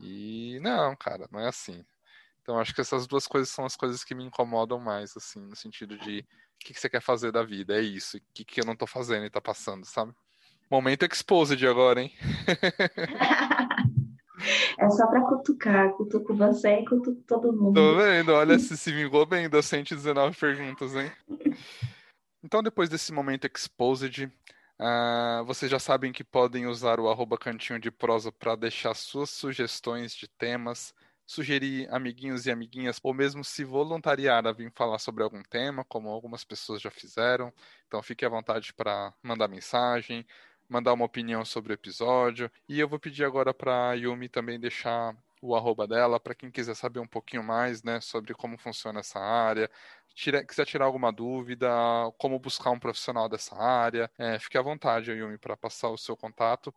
[0.00, 1.84] E não, cara, não é assim.
[2.42, 5.54] Então acho que essas duas coisas são as coisas que me incomodam mais, assim, no
[5.54, 7.78] sentido de o que, que você quer fazer da vida?
[7.78, 8.16] É isso.
[8.16, 10.12] O que, que eu não tô fazendo e tá passando, sabe?
[10.70, 12.12] Momento exposed agora, hein?
[14.78, 17.74] É só para cutucar, cutuco você e cutuco todo mundo.
[17.74, 21.10] Tô vendo, olha, se se vingou bem das 119 perguntas, hein?
[22.42, 27.80] Então, depois desse momento exposed, uh, vocês já sabem que podem usar o arroba cantinho
[27.80, 30.94] de prosa para deixar suas sugestões de temas,
[31.26, 36.10] sugerir amiguinhos e amiguinhas, ou mesmo se voluntariar a vir falar sobre algum tema, como
[36.10, 37.52] algumas pessoas já fizeram.
[37.88, 40.24] Então, fique à vontade para mandar mensagem,
[40.68, 42.50] mandar uma opinião sobre o episódio.
[42.68, 46.50] E eu vou pedir agora para a Yumi também deixar o arroba dela para quem
[46.50, 49.70] quiser saber um pouquinho mais, né, sobre como funciona essa área,
[50.14, 51.68] tira, quiser tirar alguma dúvida,
[52.18, 56.16] como buscar um profissional dessa área, é, fique à vontade, Yumi, para passar o seu
[56.16, 56.74] contato.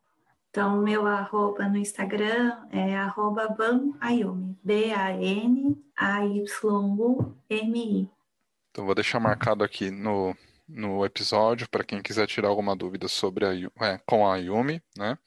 [0.50, 5.80] Então, meu arroba no Instagram é arroba banayumi, B-A-N-A-Y-U-M-I.
[8.72, 10.36] Então, vou deixar marcado aqui no,
[10.70, 13.54] no episódio para quem quiser tirar alguma dúvida sobre a,
[13.86, 15.18] é, com a Yumi, né?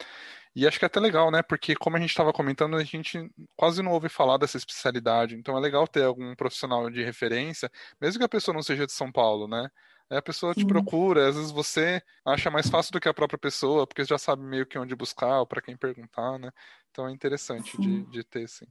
[0.55, 1.43] E acho que é até legal, né?
[1.43, 5.35] Porque como a gente estava comentando, a gente quase não ouve falar dessa especialidade.
[5.35, 7.71] Então é legal ter algum profissional de referência,
[8.01, 9.69] mesmo que a pessoa não seja de São Paulo, né?
[10.11, 13.39] Aí a pessoa te procura, às vezes você acha mais fácil do que a própria
[13.39, 16.51] pessoa, porque já sabe meio que onde buscar ou para quem perguntar, né?
[16.91, 18.67] Então é interessante de, de ter, sim.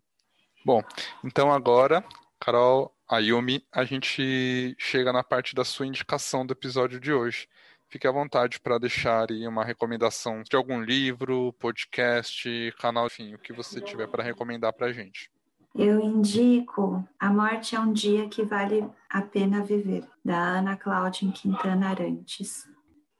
[0.63, 0.83] Bom,
[1.23, 2.05] então agora
[2.43, 7.47] Carol, Ayumi, a gente chega na parte da sua indicação do episódio de hoje.
[7.87, 13.37] Fique à vontade para deixar aí uma recomendação de algum livro, podcast, canal, enfim, o
[13.37, 15.29] que você tiver para recomendar para a gente.
[15.75, 21.31] Eu indico A Morte é um Dia que Vale a Pena Viver, da Ana Cláudia
[21.31, 22.67] Quintana Arantes.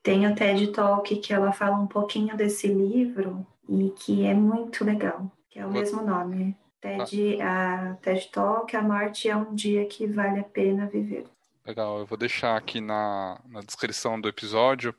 [0.02, 4.84] Tem o TED Talk que ela fala um pouquinho desse livro e que é muito
[4.84, 9.86] legal, que é o mesmo nome, TED, a TED Talk, A Morte é um Dia
[9.86, 11.26] que Vale a Pena Viver.
[11.66, 14.96] Legal, eu vou deixar aqui na, na descrição do episódio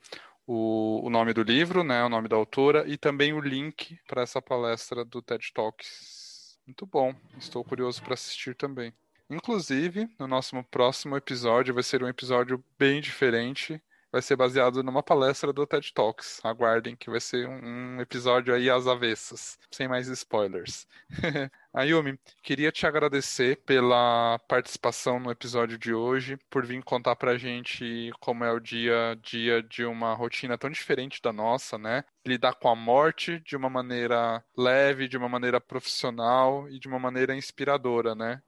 [0.47, 4.22] o, o nome do livro, né, o nome da autora e também o link para
[4.22, 6.57] essa palestra do TED Talks.
[6.64, 8.95] Muito bom, estou curioso para assistir também.
[9.28, 13.83] Inclusive, no nosso próximo episódio vai ser um episódio bem diferente.
[14.12, 16.39] Vai ser baseado numa palestra do TED Talks.
[16.45, 20.87] Aguardem que vai ser um episódio aí às avessas, sem mais spoilers.
[21.75, 28.11] Ayumi, queria te agradecer pela participação no episódio de hoje, por vir contar pra gente
[28.20, 32.05] como é o dia a dia de uma rotina tão diferente da nossa, né?
[32.27, 36.99] Lidar com a morte de uma maneira leve, de uma maneira profissional e de uma
[36.99, 38.43] maneira inspiradora, né?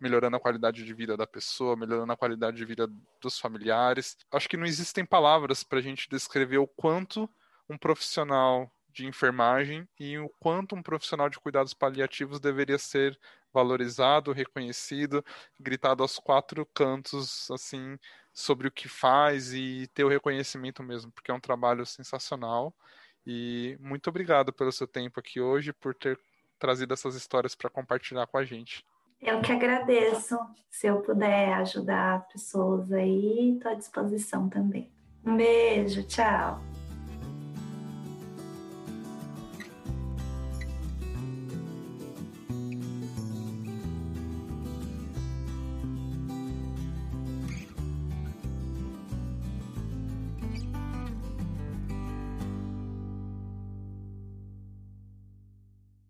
[0.00, 2.88] Melhorando a qualidade de vida da pessoa, melhorando a qualidade de vida
[3.20, 4.16] dos familiares.
[4.32, 7.28] Acho que não existem palavras pra gente descrever o quanto
[7.68, 13.18] um profissional de enfermagem e o quanto um profissional de cuidados paliativos deveria ser
[13.52, 15.24] valorizado, reconhecido,
[15.58, 17.98] gritado aos quatro cantos, assim,
[18.32, 22.74] sobre o que faz e ter o reconhecimento mesmo, porque é um trabalho sensacional.
[23.26, 26.18] E muito obrigado pelo seu tempo aqui hoje, por ter
[26.58, 28.84] trazido essas histórias para compartilhar com a gente.
[29.20, 30.38] Eu que agradeço.
[30.70, 34.90] Se eu puder ajudar pessoas aí, estou à disposição também.
[35.24, 36.60] Um beijo, tchau.